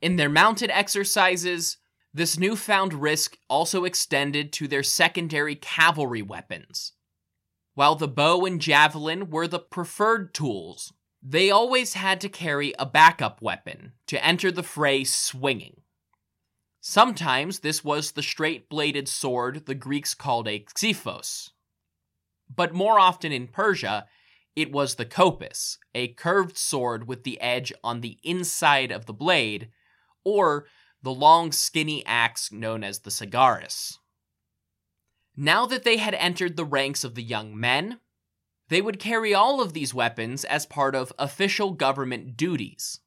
In 0.00 0.16
their 0.16 0.29
mounted 0.29 0.70
exercises, 0.70 1.76
this 2.12 2.38
newfound 2.38 2.94
risk 2.94 3.37
also 3.49 3.85
extended 3.85 4.53
to 4.53 4.66
their 4.66 4.83
secondary 4.83 5.55
cavalry 5.55 6.23
weapons. 6.23 6.92
While 7.75 7.95
the 7.95 8.09
bow 8.09 8.45
and 8.45 8.61
javelin 8.61 9.30
were 9.30 9.47
the 9.47 9.61
preferred 9.61 10.35
tools 10.35 10.93
they 11.22 11.51
always 11.51 11.95
had 11.95 12.20
to 12.22 12.28
carry 12.28 12.72
a 12.78 12.87
backup 12.87 13.43
weapon 13.43 13.93
to 14.07 14.24
enter 14.24 14.51
the 14.51 14.62
fray 14.62 15.05
swinging. 15.05 15.82
Sometimes 16.80 17.59
this 17.59 17.85
was 17.85 18.12
the 18.12 18.22
straight 18.22 18.70
bladed 18.70 19.07
sword 19.07 19.66
the 19.66 19.74
Greeks 19.74 20.14
called 20.14 20.49
a 20.49 20.64
xiphos. 20.64 21.51
But 22.55 22.72
more 22.72 22.99
often 22.99 23.32
in 23.32 23.49
Persia, 23.49 24.07
it 24.57 24.72
was 24.72 24.95
the 24.95 25.05
kopis, 25.05 25.76
a 25.95 26.09
curved 26.09 26.57
sword 26.57 27.07
with 27.07 27.24
the 27.24 27.41
edge 27.41 27.72
on 27.85 28.01
the 28.01 28.18
inside 28.22 28.91
of 28.91 29.05
the 29.05 29.12
blade, 29.12 29.68
or 30.24 30.66
the 31.03 31.12
long 31.12 31.53
skinny 31.53 32.05
axe 32.07 32.53
known 32.53 32.84
as 32.84 33.01
the 33.01 33.11
sagaris. 33.11 33.98
Now 35.36 35.64
that 35.66 35.84
they 35.84 35.96
had 35.96 36.14
entered 36.14 36.57
the 36.57 36.64
ranks 36.64 37.05
of 37.05 37.14
the 37.14 37.22
young 37.22 37.59
men, 37.59 38.01
they 38.68 38.80
would 38.80 39.01
carry 39.01 39.34
all 39.34 39.61
of 39.61 39.72
these 39.72 39.94
weapons 39.94 40.44
as 40.44 40.66
part 40.66 40.94
of 40.94 41.12
official 41.18 41.72
government 41.72 42.36
duties. 42.36 43.01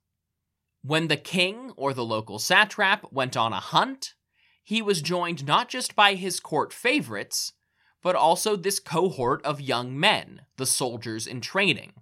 When 0.82 1.08
the 1.08 1.18
king 1.18 1.72
or 1.78 1.94
the 1.94 2.04
local 2.04 2.40
satrap 2.40 3.12
went 3.12 3.38
on 3.38 3.54
a 3.54 3.60
hunt, 3.60 4.16
he 4.64 4.82
was 4.82 5.02
joined 5.02 5.46
not 5.46 5.70
just 5.70 5.96
by 5.96 6.16
his 6.16 6.40
court 6.40 6.74
favorites, 6.74 7.54
but 8.02 8.16
also 8.16 8.56
this 8.56 8.80
cohort 8.80 9.44
of 9.46 9.62
young 9.62 9.98
men, 9.98 10.42
the 10.58 10.66
soldiers 10.66 11.26
in 11.26 11.40
training. 11.40 11.94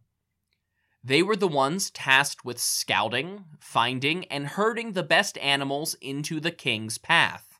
They 1.04 1.24
were 1.24 1.36
the 1.36 1.48
ones 1.48 1.90
tasked 1.90 2.46
with 2.46 2.60
scouting, 2.60 3.46
finding, 3.60 4.26
and 4.26 4.48
herding 4.48 4.92
the 4.92 5.04
best 5.04 5.38
animals 5.40 5.96
into 5.96 6.40
the 6.40 6.52
king's 6.52 6.98
path. 6.98 7.60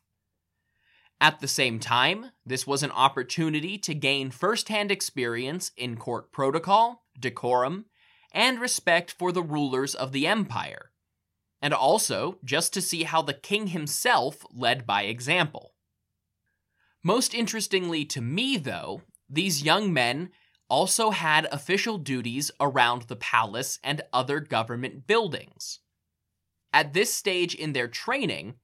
At 1.20 1.40
the 1.40 1.48
same 1.48 1.78
time, 1.78 2.32
this 2.44 2.66
was 2.66 2.82
an 2.82 2.90
opportunity 2.92 3.78
to 3.78 3.94
gain 3.94 4.30
first-hand 4.30 4.90
experience 4.90 5.72
in 5.76 5.96
court 5.96 6.32
protocol, 6.32 7.04
decorum, 7.18 7.86
and 8.32 8.60
respect 8.60 9.14
for 9.18 9.30
the 9.32 9.42
rulers 9.42 9.94
of 9.94 10.12
the 10.12 10.26
empire, 10.26 10.90
and 11.60 11.74
also 11.74 12.38
just 12.44 12.72
to 12.74 12.80
see 12.80 13.04
how 13.04 13.22
the 13.22 13.34
king 13.34 13.68
himself 13.68 14.44
led 14.52 14.86
by 14.86 15.02
example. 15.02 15.74
Most 17.04 17.34
interestingly 17.34 18.04
to 18.06 18.20
me, 18.20 18.56
though, 18.56 19.02
these 19.28 19.62
young 19.62 19.92
men 19.92 20.30
also 20.72 21.10
had 21.10 21.46
official 21.52 21.98
duties 21.98 22.50
around 22.58 23.02
the 23.02 23.16
palace 23.16 23.78
and 23.84 24.00
other 24.10 24.40
government 24.40 25.06
buildings. 25.06 25.80
At 26.72 26.94
this 26.94 27.12
stage 27.12 27.54
in 27.54 27.74
their 27.74 27.88
training, 27.88 28.54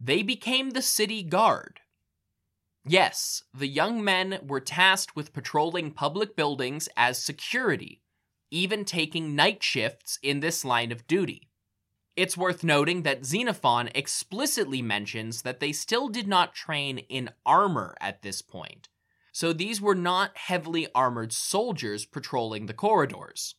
they 0.00 0.22
became 0.22 0.70
the 0.70 0.80
city 0.80 1.22
guard. 1.22 1.80
Yes, 2.86 3.42
the 3.52 3.68
young 3.68 4.02
men 4.02 4.38
were 4.42 4.60
tasked 4.60 5.14
with 5.14 5.34
patrolling 5.34 5.90
public 5.90 6.34
buildings 6.34 6.88
as 6.96 7.22
security, 7.22 8.00
even 8.50 8.86
taking 8.86 9.36
night 9.36 9.62
shifts 9.62 10.18
in 10.22 10.40
this 10.40 10.64
line 10.64 10.90
of 10.90 11.06
duty. 11.06 11.50
It's 12.16 12.38
worth 12.38 12.64
noting 12.64 13.02
that 13.02 13.26
Xenophon 13.26 13.90
explicitly 13.94 14.80
mentions 14.80 15.42
that 15.42 15.60
they 15.60 15.72
still 15.72 16.08
did 16.08 16.26
not 16.26 16.54
train 16.54 16.96
in 17.10 17.28
armor 17.44 17.94
at 18.00 18.22
this 18.22 18.40
point, 18.40 18.88
so 19.32 19.52
these 19.52 19.80
were 19.80 19.94
not 19.94 20.36
heavily 20.36 20.88
armored 20.94 21.32
soldiers 21.32 22.04
patrolling 22.04 22.66
the 22.66 22.74
corridors. 22.74 23.54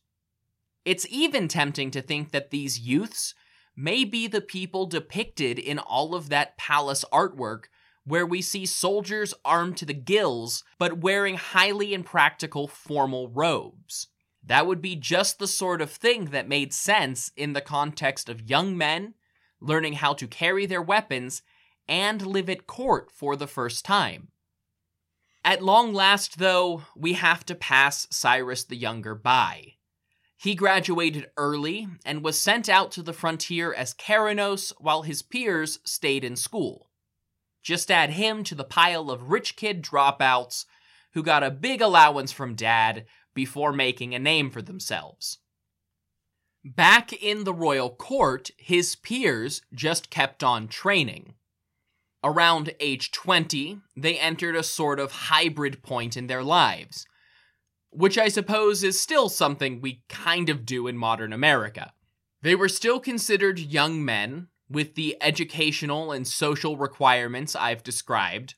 It's 0.84 1.06
even 1.08 1.48
tempting 1.48 1.90
to 1.92 2.02
think 2.02 2.32
that 2.32 2.50
these 2.50 2.80
youths 2.80 3.34
may 3.76 4.04
be 4.04 4.26
the 4.26 4.40
people 4.40 4.86
depicted 4.86 5.58
in 5.58 5.78
all 5.78 6.14
of 6.14 6.28
that 6.28 6.58
palace 6.58 7.04
artwork 7.12 7.64
where 8.04 8.26
we 8.26 8.42
see 8.42 8.66
soldiers 8.66 9.32
armed 9.44 9.76
to 9.76 9.86
the 9.86 9.94
gills 9.94 10.64
but 10.78 10.98
wearing 10.98 11.36
highly 11.36 11.94
impractical 11.94 12.66
formal 12.66 13.28
robes. 13.28 14.08
That 14.44 14.66
would 14.66 14.82
be 14.82 14.96
just 14.96 15.38
the 15.38 15.46
sort 15.46 15.80
of 15.80 15.90
thing 15.90 16.26
that 16.26 16.48
made 16.48 16.74
sense 16.74 17.30
in 17.36 17.52
the 17.52 17.60
context 17.60 18.28
of 18.28 18.50
young 18.50 18.76
men 18.76 19.14
learning 19.60 19.94
how 19.94 20.14
to 20.14 20.26
carry 20.26 20.66
their 20.66 20.82
weapons 20.82 21.42
and 21.88 22.26
live 22.26 22.50
at 22.50 22.66
court 22.66 23.10
for 23.12 23.36
the 23.36 23.46
first 23.46 23.84
time. 23.84 24.28
At 25.44 25.62
long 25.62 25.92
last, 25.92 26.38
though, 26.38 26.84
we 26.94 27.14
have 27.14 27.44
to 27.46 27.54
pass 27.54 28.06
Cyrus 28.10 28.64
the 28.64 28.76
Younger 28.76 29.14
by. 29.14 29.74
He 30.36 30.54
graduated 30.54 31.30
early 31.36 31.88
and 32.04 32.24
was 32.24 32.40
sent 32.40 32.68
out 32.68 32.92
to 32.92 33.02
the 33.02 33.12
frontier 33.12 33.72
as 33.72 33.94
karanos 33.94 34.72
while 34.78 35.02
his 35.02 35.22
peers 35.22 35.80
stayed 35.84 36.24
in 36.24 36.36
school. 36.36 36.90
Just 37.62 37.90
add 37.90 38.10
him 38.10 38.42
to 38.44 38.54
the 38.54 38.64
pile 38.64 39.10
of 39.10 39.30
rich 39.30 39.56
kid 39.56 39.82
dropouts 39.82 40.64
who 41.12 41.22
got 41.22 41.44
a 41.44 41.50
big 41.50 41.80
allowance 41.80 42.32
from 42.32 42.54
dad 42.54 43.06
before 43.34 43.72
making 43.72 44.14
a 44.14 44.18
name 44.18 44.50
for 44.50 44.62
themselves. 44.62 45.38
Back 46.64 47.12
in 47.12 47.44
the 47.44 47.54
royal 47.54 47.90
court, 47.90 48.50
his 48.56 48.94
peers 48.94 49.62
just 49.74 50.10
kept 50.10 50.44
on 50.44 50.68
training. 50.68 51.34
Around 52.24 52.74
age 52.78 53.10
20, 53.10 53.78
they 53.96 54.18
entered 54.18 54.54
a 54.54 54.62
sort 54.62 55.00
of 55.00 55.12
hybrid 55.12 55.82
point 55.82 56.16
in 56.16 56.28
their 56.28 56.44
lives, 56.44 57.04
which 57.90 58.16
I 58.16 58.28
suppose 58.28 58.84
is 58.84 59.00
still 59.00 59.28
something 59.28 59.80
we 59.80 60.02
kind 60.08 60.48
of 60.48 60.64
do 60.64 60.86
in 60.86 60.96
modern 60.96 61.32
America. 61.32 61.92
They 62.40 62.54
were 62.54 62.68
still 62.68 63.00
considered 63.00 63.58
young 63.58 64.04
men 64.04 64.48
with 64.68 64.94
the 64.94 65.16
educational 65.20 66.12
and 66.12 66.26
social 66.26 66.76
requirements 66.76 67.56
I've 67.56 67.82
described, 67.82 68.54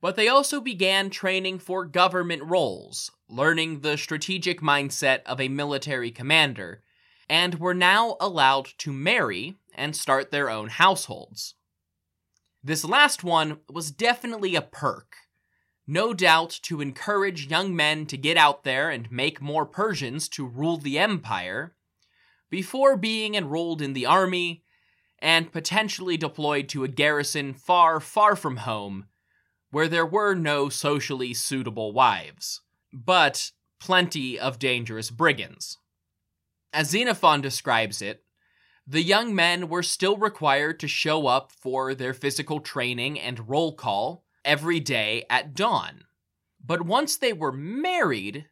but 0.00 0.16
they 0.16 0.28
also 0.28 0.60
began 0.60 1.08
training 1.08 1.60
for 1.60 1.86
government 1.86 2.42
roles, 2.44 3.10
learning 3.28 3.80
the 3.80 3.96
strategic 3.96 4.60
mindset 4.60 5.22
of 5.24 5.40
a 5.40 5.48
military 5.48 6.10
commander, 6.10 6.82
and 7.28 7.54
were 7.54 7.74
now 7.74 8.16
allowed 8.20 8.68
to 8.78 8.92
marry 8.92 9.54
and 9.74 9.96
start 9.96 10.30
their 10.30 10.50
own 10.50 10.68
households. 10.68 11.54
This 12.66 12.82
last 12.82 13.22
one 13.22 13.58
was 13.70 13.90
definitely 13.90 14.54
a 14.54 14.62
perk, 14.62 15.16
no 15.86 16.14
doubt 16.14 16.58
to 16.62 16.80
encourage 16.80 17.50
young 17.50 17.76
men 17.76 18.06
to 18.06 18.16
get 18.16 18.38
out 18.38 18.64
there 18.64 18.88
and 18.88 19.12
make 19.12 19.42
more 19.42 19.66
Persians 19.66 20.30
to 20.30 20.46
rule 20.46 20.78
the 20.78 20.98
empire, 20.98 21.74
before 22.48 22.96
being 22.96 23.34
enrolled 23.34 23.82
in 23.82 23.92
the 23.92 24.06
army 24.06 24.64
and 25.18 25.52
potentially 25.52 26.16
deployed 26.16 26.70
to 26.70 26.84
a 26.84 26.88
garrison 26.88 27.52
far, 27.52 28.00
far 28.00 28.34
from 28.34 28.56
home 28.56 29.08
where 29.70 29.88
there 29.88 30.06
were 30.06 30.34
no 30.34 30.70
socially 30.70 31.34
suitable 31.34 31.92
wives, 31.92 32.62
but 32.94 33.50
plenty 33.78 34.38
of 34.38 34.58
dangerous 34.58 35.10
brigands. 35.10 35.76
As 36.72 36.88
Xenophon 36.88 37.42
describes 37.42 38.00
it, 38.00 38.23
the 38.86 39.02
young 39.02 39.34
men 39.34 39.68
were 39.68 39.82
still 39.82 40.16
required 40.16 40.78
to 40.80 40.88
show 40.88 41.26
up 41.26 41.52
for 41.52 41.94
their 41.94 42.12
physical 42.12 42.60
training 42.60 43.18
and 43.18 43.48
roll 43.48 43.74
call 43.74 44.24
every 44.44 44.80
day 44.80 45.24
at 45.30 45.54
dawn. 45.54 46.04
But 46.64 46.82
once 46.82 47.16
they 47.16 47.32
were 47.32 47.52
married, 47.52 48.46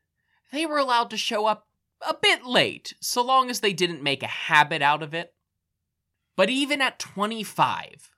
they 0.50 0.64
were 0.64 0.78
allowed 0.78 1.10
to 1.10 1.16
show 1.16 1.46
up 1.46 1.66
a 2.06 2.14
bit 2.14 2.44
late, 2.44 2.94
so 3.00 3.22
long 3.22 3.50
as 3.50 3.60
they 3.60 3.72
didn't 3.72 4.02
make 4.02 4.22
a 4.22 4.26
habit 4.26 4.82
out 4.82 5.02
of 5.02 5.14
it. 5.14 5.34
But 6.36 6.50
even 6.50 6.80
at 6.80 6.98
25, 6.98 8.10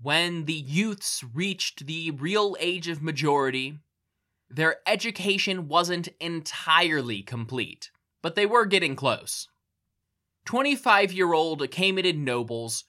when 0.00 0.44
the 0.44 0.52
youths 0.52 1.24
reached 1.34 1.86
the 1.86 2.12
real 2.12 2.56
age 2.60 2.88
of 2.88 3.02
majority, 3.02 3.80
their 4.48 4.76
education 4.86 5.68
wasn't 5.68 6.08
entirely 6.20 7.22
complete, 7.22 7.90
but 8.22 8.36
they 8.36 8.46
were 8.46 8.66
getting 8.66 8.94
close. 8.94 9.48
25 10.46 11.12
year 11.12 11.32
old 11.34 11.60
Achaemenid 11.60 12.16
nobles 12.16 12.84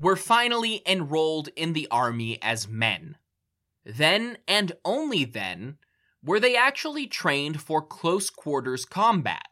were 0.00 0.16
finally 0.16 0.82
enrolled 0.86 1.48
in 1.56 1.72
the 1.72 1.88
army 1.90 2.38
as 2.42 2.68
men. 2.68 3.16
Then, 3.84 4.38
and 4.46 4.72
only 4.84 5.24
then, 5.24 5.78
were 6.22 6.40
they 6.40 6.56
actually 6.56 7.06
trained 7.06 7.60
for 7.62 7.80
close 7.80 8.28
quarters 8.28 8.84
combat. 8.84 9.46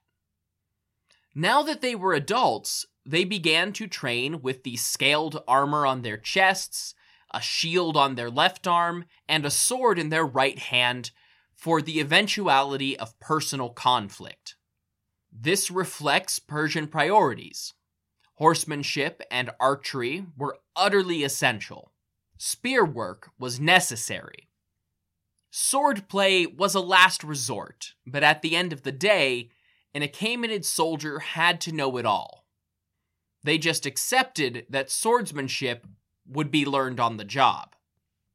Now 1.34 1.62
that 1.62 1.80
they 1.80 1.94
were 1.94 2.12
adults, 2.12 2.86
they 3.06 3.24
began 3.24 3.72
to 3.74 3.86
train 3.86 4.42
with 4.42 4.64
the 4.64 4.76
scaled 4.76 5.42
armor 5.46 5.86
on 5.86 6.02
their 6.02 6.18
chests, 6.18 6.94
a 7.32 7.40
shield 7.40 7.96
on 7.96 8.16
their 8.16 8.30
left 8.30 8.66
arm, 8.66 9.04
and 9.28 9.46
a 9.46 9.50
sword 9.50 9.98
in 9.98 10.08
their 10.08 10.26
right 10.26 10.58
hand 10.58 11.12
for 11.54 11.80
the 11.80 12.00
eventuality 12.00 12.98
of 12.98 13.18
personal 13.20 13.70
conflict. 13.70 14.56
This 15.32 15.70
reflects 15.70 16.38
Persian 16.38 16.86
priorities. 16.86 17.74
Horsemanship 18.34 19.22
and 19.30 19.50
archery 19.58 20.26
were 20.36 20.58
utterly 20.76 21.24
essential. 21.24 21.92
Spear 22.36 22.84
work 22.84 23.30
was 23.38 23.58
necessary. 23.58 24.48
Swordplay 25.52 26.56
was 26.56 26.74
a 26.74 26.80
last 26.80 27.24
resort, 27.24 27.94
but 28.06 28.22
at 28.22 28.42
the 28.42 28.54
end 28.54 28.72
of 28.72 28.82
the 28.82 28.92
day, 28.92 29.50
an 29.94 30.02
Achaemenid 30.02 30.64
soldier 30.64 31.18
had 31.18 31.60
to 31.62 31.72
know 31.72 31.96
it 31.96 32.06
all. 32.06 32.46
They 33.42 33.58
just 33.58 33.86
accepted 33.86 34.66
that 34.68 34.90
swordsmanship 34.90 35.86
would 36.26 36.50
be 36.50 36.66
learned 36.66 37.00
on 37.00 37.16
the 37.16 37.24
job. 37.24 37.74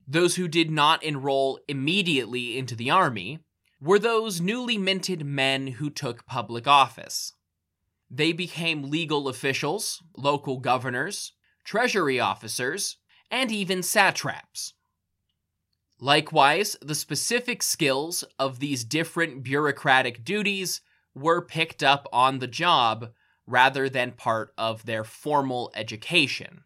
Those 0.08 0.36
who 0.36 0.48
did 0.48 0.72
not 0.72 1.04
enroll 1.04 1.60
immediately 1.68 2.58
into 2.58 2.76
the 2.76 2.90
army 2.90 3.40
were 3.84 4.00
those 4.00 4.40
newly 4.40 4.78
minted 4.78 5.26
men 5.26 5.68
who 5.68 5.90
took 5.90 6.26
public 6.26 6.66
office. 6.66 7.34
They 8.10 8.32
became 8.32 8.90
legal 8.90 9.28
officials, 9.28 10.02
local 10.16 10.60
governors, 10.60 11.34
treasury 11.66 12.18
officers, 12.18 12.96
and 13.30 13.52
even 13.52 13.84
satraps. 13.84 14.74
Likewise, 16.00 16.78
the 16.82 16.96
specific 16.96 17.62
skills 17.62 18.24
of 18.40 18.60
these 18.60 18.86
different 18.86 19.44
bureaucratic 19.44 20.24
duties 20.24 20.80
were 21.14 21.42
picked 21.42 21.84
up 21.84 22.08
on 22.14 22.40
the 22.40 22.48
job 22.48 23.10
rather 23.46 23.90
than 23.90 24.12
part 24.12 24.54
of 24.58 24.86
their 24.86 25.04
formal 25.04 25.72
education. 25.76 26.64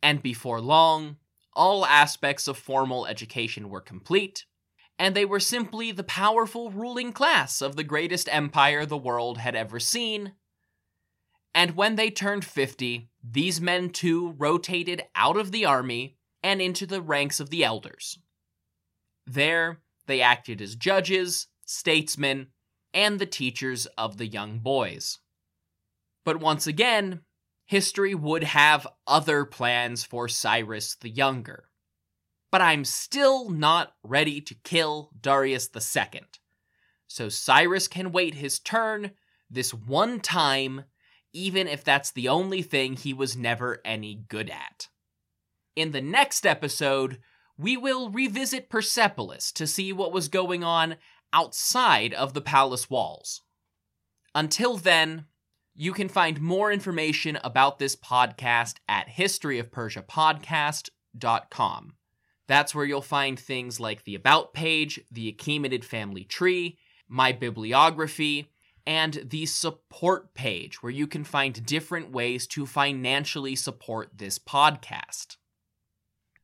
And 0.00 0.22
before 0.22 0.60
long, 0.60 1.16
all 1.54 1.84
aspects 1.84 2.46
of 2.46 2.56
formal 2.56 3.06
education 3.06 3.68
were 3.68 3.80
complete, 3.80 4.44
and 5.02 5.16
they 5.16 5.24
were 5.24 5.40
simply 5.40 5.90
the 5.90 6.04
powerful 6.04 6.70
ruling 6.70 7.12
class 7.12 7.60
of 7.60 7.74
the 7.74 7.82
greatest 7.82 8.28
empire 8.30 8.86
the 8.86 8.96
world 8.96 9.36
had 9.36 9.56
ever 9.56 9.80
seen. 9.80 10.34
And 11.52 11.74
when 11.74 11.96
they 11.96 12.08
turned 12.08 12.44
50, 12.44 13.10
these 13.20 13.60
men 13.60 13.90
too 13.90 14.36
rotated 14.38 15.02
out 15.16 15.36
of 15.36 15.50
the 15.50 15.64
army 15.64 16.18
and 16.40 16.62
into 16.62 16.86
the 16.86 17.02
ranks 17.02 17.40
of 17.40 17.50
the 17.50 17.64
elders. 17.64 18.20
There, 19.26 19.80
They 20.06 20.20
acted 20.20 20.62
as 20.62 20.76
judges, 20.76 21.48
statesmen, 21.66 22.52
and 22.94 23.18
the 23.18 23.26
teachers 23.26 23.86
of 23.98 24.18
the 24.18 24.28
young 24.28 24.60
boys. 24.60 25.18
But 26.24 26.38
once 26.38 26.68
again, 26.68 27.22
history 27.66 28.14
would 28.14 28.44
have 28.44 28.86
other 29.08 29.46
plans 29.46 30.04
for 30.04 30.28
Cyrus 30.28 30.94
the 30.94 31.10
Younger. 31.10 31.64
But 32.52 32.60
I'm 32.60 32.84
still 32.84 33.50
not 33.50 33.94
ready 34.04 34.40
to 34.42 34.54
kill 34.54 35.10
Darius 35.20 35.68
II. 35.74 36.20
So 37.08 37.28
Cyrus 37.28 37.88
can 37.88 38.12
wait 38.12 38.34
his 38.34 38.60
turn 38.60 39.10
this 39.50 39.74
one 39.74 40.20
time, 40.20 40.84
even 41.32 41.66
if 41.66 41.82
that's 41.82 42.12
the 42.12 42.28
only 42.28 42.62
thing 42.62 42.94
he 42.94 43.12
was 43.12 43.36
never 43.36 43.80
any 43.84 44.22
good 44.28 44.48
at. 44.50 44.86
In 45.74 45.90
the 45.92 46.02
next 46.02 46.46
episode, 46.46 47.18
we 47.56 47.76
will 47.76 48.10
revisit 48.10 48.70
Persepolis 48.70 49.50
to 49.52 49.66
see 49.66 49.92
what 49.92 50.12
was 50.12 50.28
going 50.28 50.62
on 50.62 50.96
outside 51.32 52.12
of 52.12 52.34
the 52.34 52.42
palace 52.42 52.90
walls. 52.90 53.40
Until 54.34 54.76
then, 54.76 55.26
you 55.74 55.94
can 55.94 56.08
find 56.08 56.40
more 56.40 56.70
information 56.70 57.38
about 57.42 57.78
this 57.78 57.96
podcast 57.96 58.76
at 58.88 59.08
historyofpersiapodcast.com. 59.08 61.92
That's 62.48 62.74
where 62.74 62.84
you'll 62.84 63.02
find 63.02 63.38
things 63.38 63.78
like 63.78 64.04
the 64.04 64.14
About 64.14 64.52
page, 64.52 65.00
the 65.10 65.32
Achaemenid 65.32 65.84
family 65.84 66.24
tree, 66.24 66.78
my 67.08 67.32
bibliography, 67.32 68.50
and 68.86 69.26
the 69.30 69.46
support 69.46 70.34
page, 70.34 70.82
where 70.82 70.90
you 70.90 71.06
can 71.06 71.24
find 71.24 71.64
different 71.64 72.10
ways 72.10 72.46
to 72.48 72.66
financially 72.66 73.54
support 73.54 74.10
this 74.16 74.38
podcast. 74.38 75.36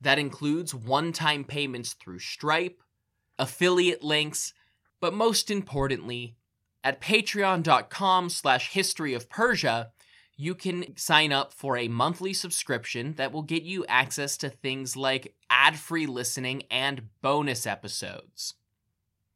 That 0.00 0.18
includes 0.18 0.74
one 0.74 1.12
time 1.12 1.44
payments 1.44 1.94
through 1.94 2.20
Stripe, 2.20 2.80
affiliate 3.38 4.04
links, 4.04 4.52
but 5.00 5.14
most 5.14 5.50
importantly, 5.50 6.36
at 6.84 7.00
patreon.com 7.00 8.30
slash 8.30 8.70
history 8.70 9.14
of 9.14 9.28
Persia, 9.28 9.90
you 10.40 10.54
can 10.54 10.96
sign 10.96 11.32
up 11.32 11.52
for 11.52 11.76
a 11.76 11.88
monthly 11.88 12.32
subscription 12.32 13.14
that 13.14 13.32
will 13.32 13.42
get 13.42 13.64
you 13.64 13.84
access 13.86 14.36
to 14.36 14.48
things 14.48 14.96
like 14.96 15.34
ad 15.50 15.76
free 15.76 16.06
listening 16.06 16.62
and 16.70 17.02
bonus 17.20 17.66
episodes. 17.66 18.54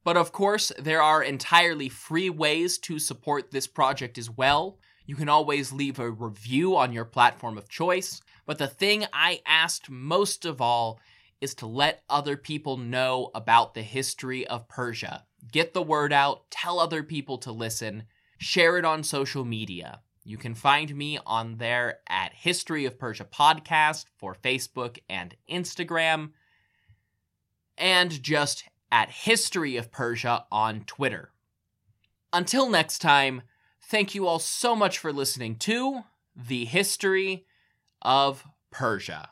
But 0.05 0.17
of 0.17 0.31
course, 0.31 0.71
there 0.79 1.03
are 1.03 1.21
entirely 1.21 1.89
free 1.89 2.31
ways 2.31 2.79
to 2.79 3.01
support 3.01 3.51
this 3.51 3.67
project 3.67 4.17
as 4.17 4.31
well. 4.31 4.79
You 5.05 5.17
can 5.17 5.29
always 5.29 5.73
leave 5.73 5.99
a 5.99 6.09
review 6.09 6.77
on 6.77 6.93
your 6.93 7.05
platform 7.05 7.59
of 7.59 7.69
choice. 7.69 8.21
But 8.47 8.59
the 8.59 8.69
thing 8.69 9.05
I 9.13 9.41
asked 9.45 9.91
most 9.91 10.45
of 10.45 10.61
all 10.61 11.01
is 11.41 11.53
to 11.57 11.67
let 11.67 12.05
other 12.09 12.37
people 12.37 12.77
know 12.77 13.33
about 13.35 13.75
the 13.75 13.83
history 13.83 14.47
of 14.47 14.69
Persia. 14.69 15.25
Get 15.51 15.75
the 15.75 15.83
word 15.83 16.13
out, 16.13 16.49
tell 16.49 16.79
other 16.79 17.03
people 17.03 17.39
to 17.39 17.51
listen, 17.51 18.05
share 18.39 18.79
it 18.79 18.85
on 18.85 19.03
social 19.03 19.45
media. 19.45 20.01
You 20.25 20.37
can 20.37 20.55
find 20.55 20.95
me 20.95 21.19
on 21.27 21.57
there 21.57 21.99
at 22.09 22.33
History 22.33 22.85
of 22.85 22.99
Persia 22.99 23.25
Podcast 23.25 24.05
for 24.17 24.35
Facebook 24.35 24.99
and 25.09 25.35
Instagram, 25.51 26.31
and 27.77 28.23
just 28.23 28.65
at 28.93 29.11
History 29.11 29.77
of 29.77 29.91
Persia 29.91 30.45
on 30.53 30.85
Twitter. 30.85 31.33
Until 32.33 32.71
next 32.71 33.01
time, 33.01 33.43
thank 33.81 34.15
you 34.15 34.27
all 34.29 34.39
so 34.39 34.77
much 34.77 34.97
for 34.97 35.13
listening 35.13 35.57
to 35.57 36.05
The 36.37 36.67
History 36.67 37.45
of 38.01 38.45
Persia. 38.71 39.32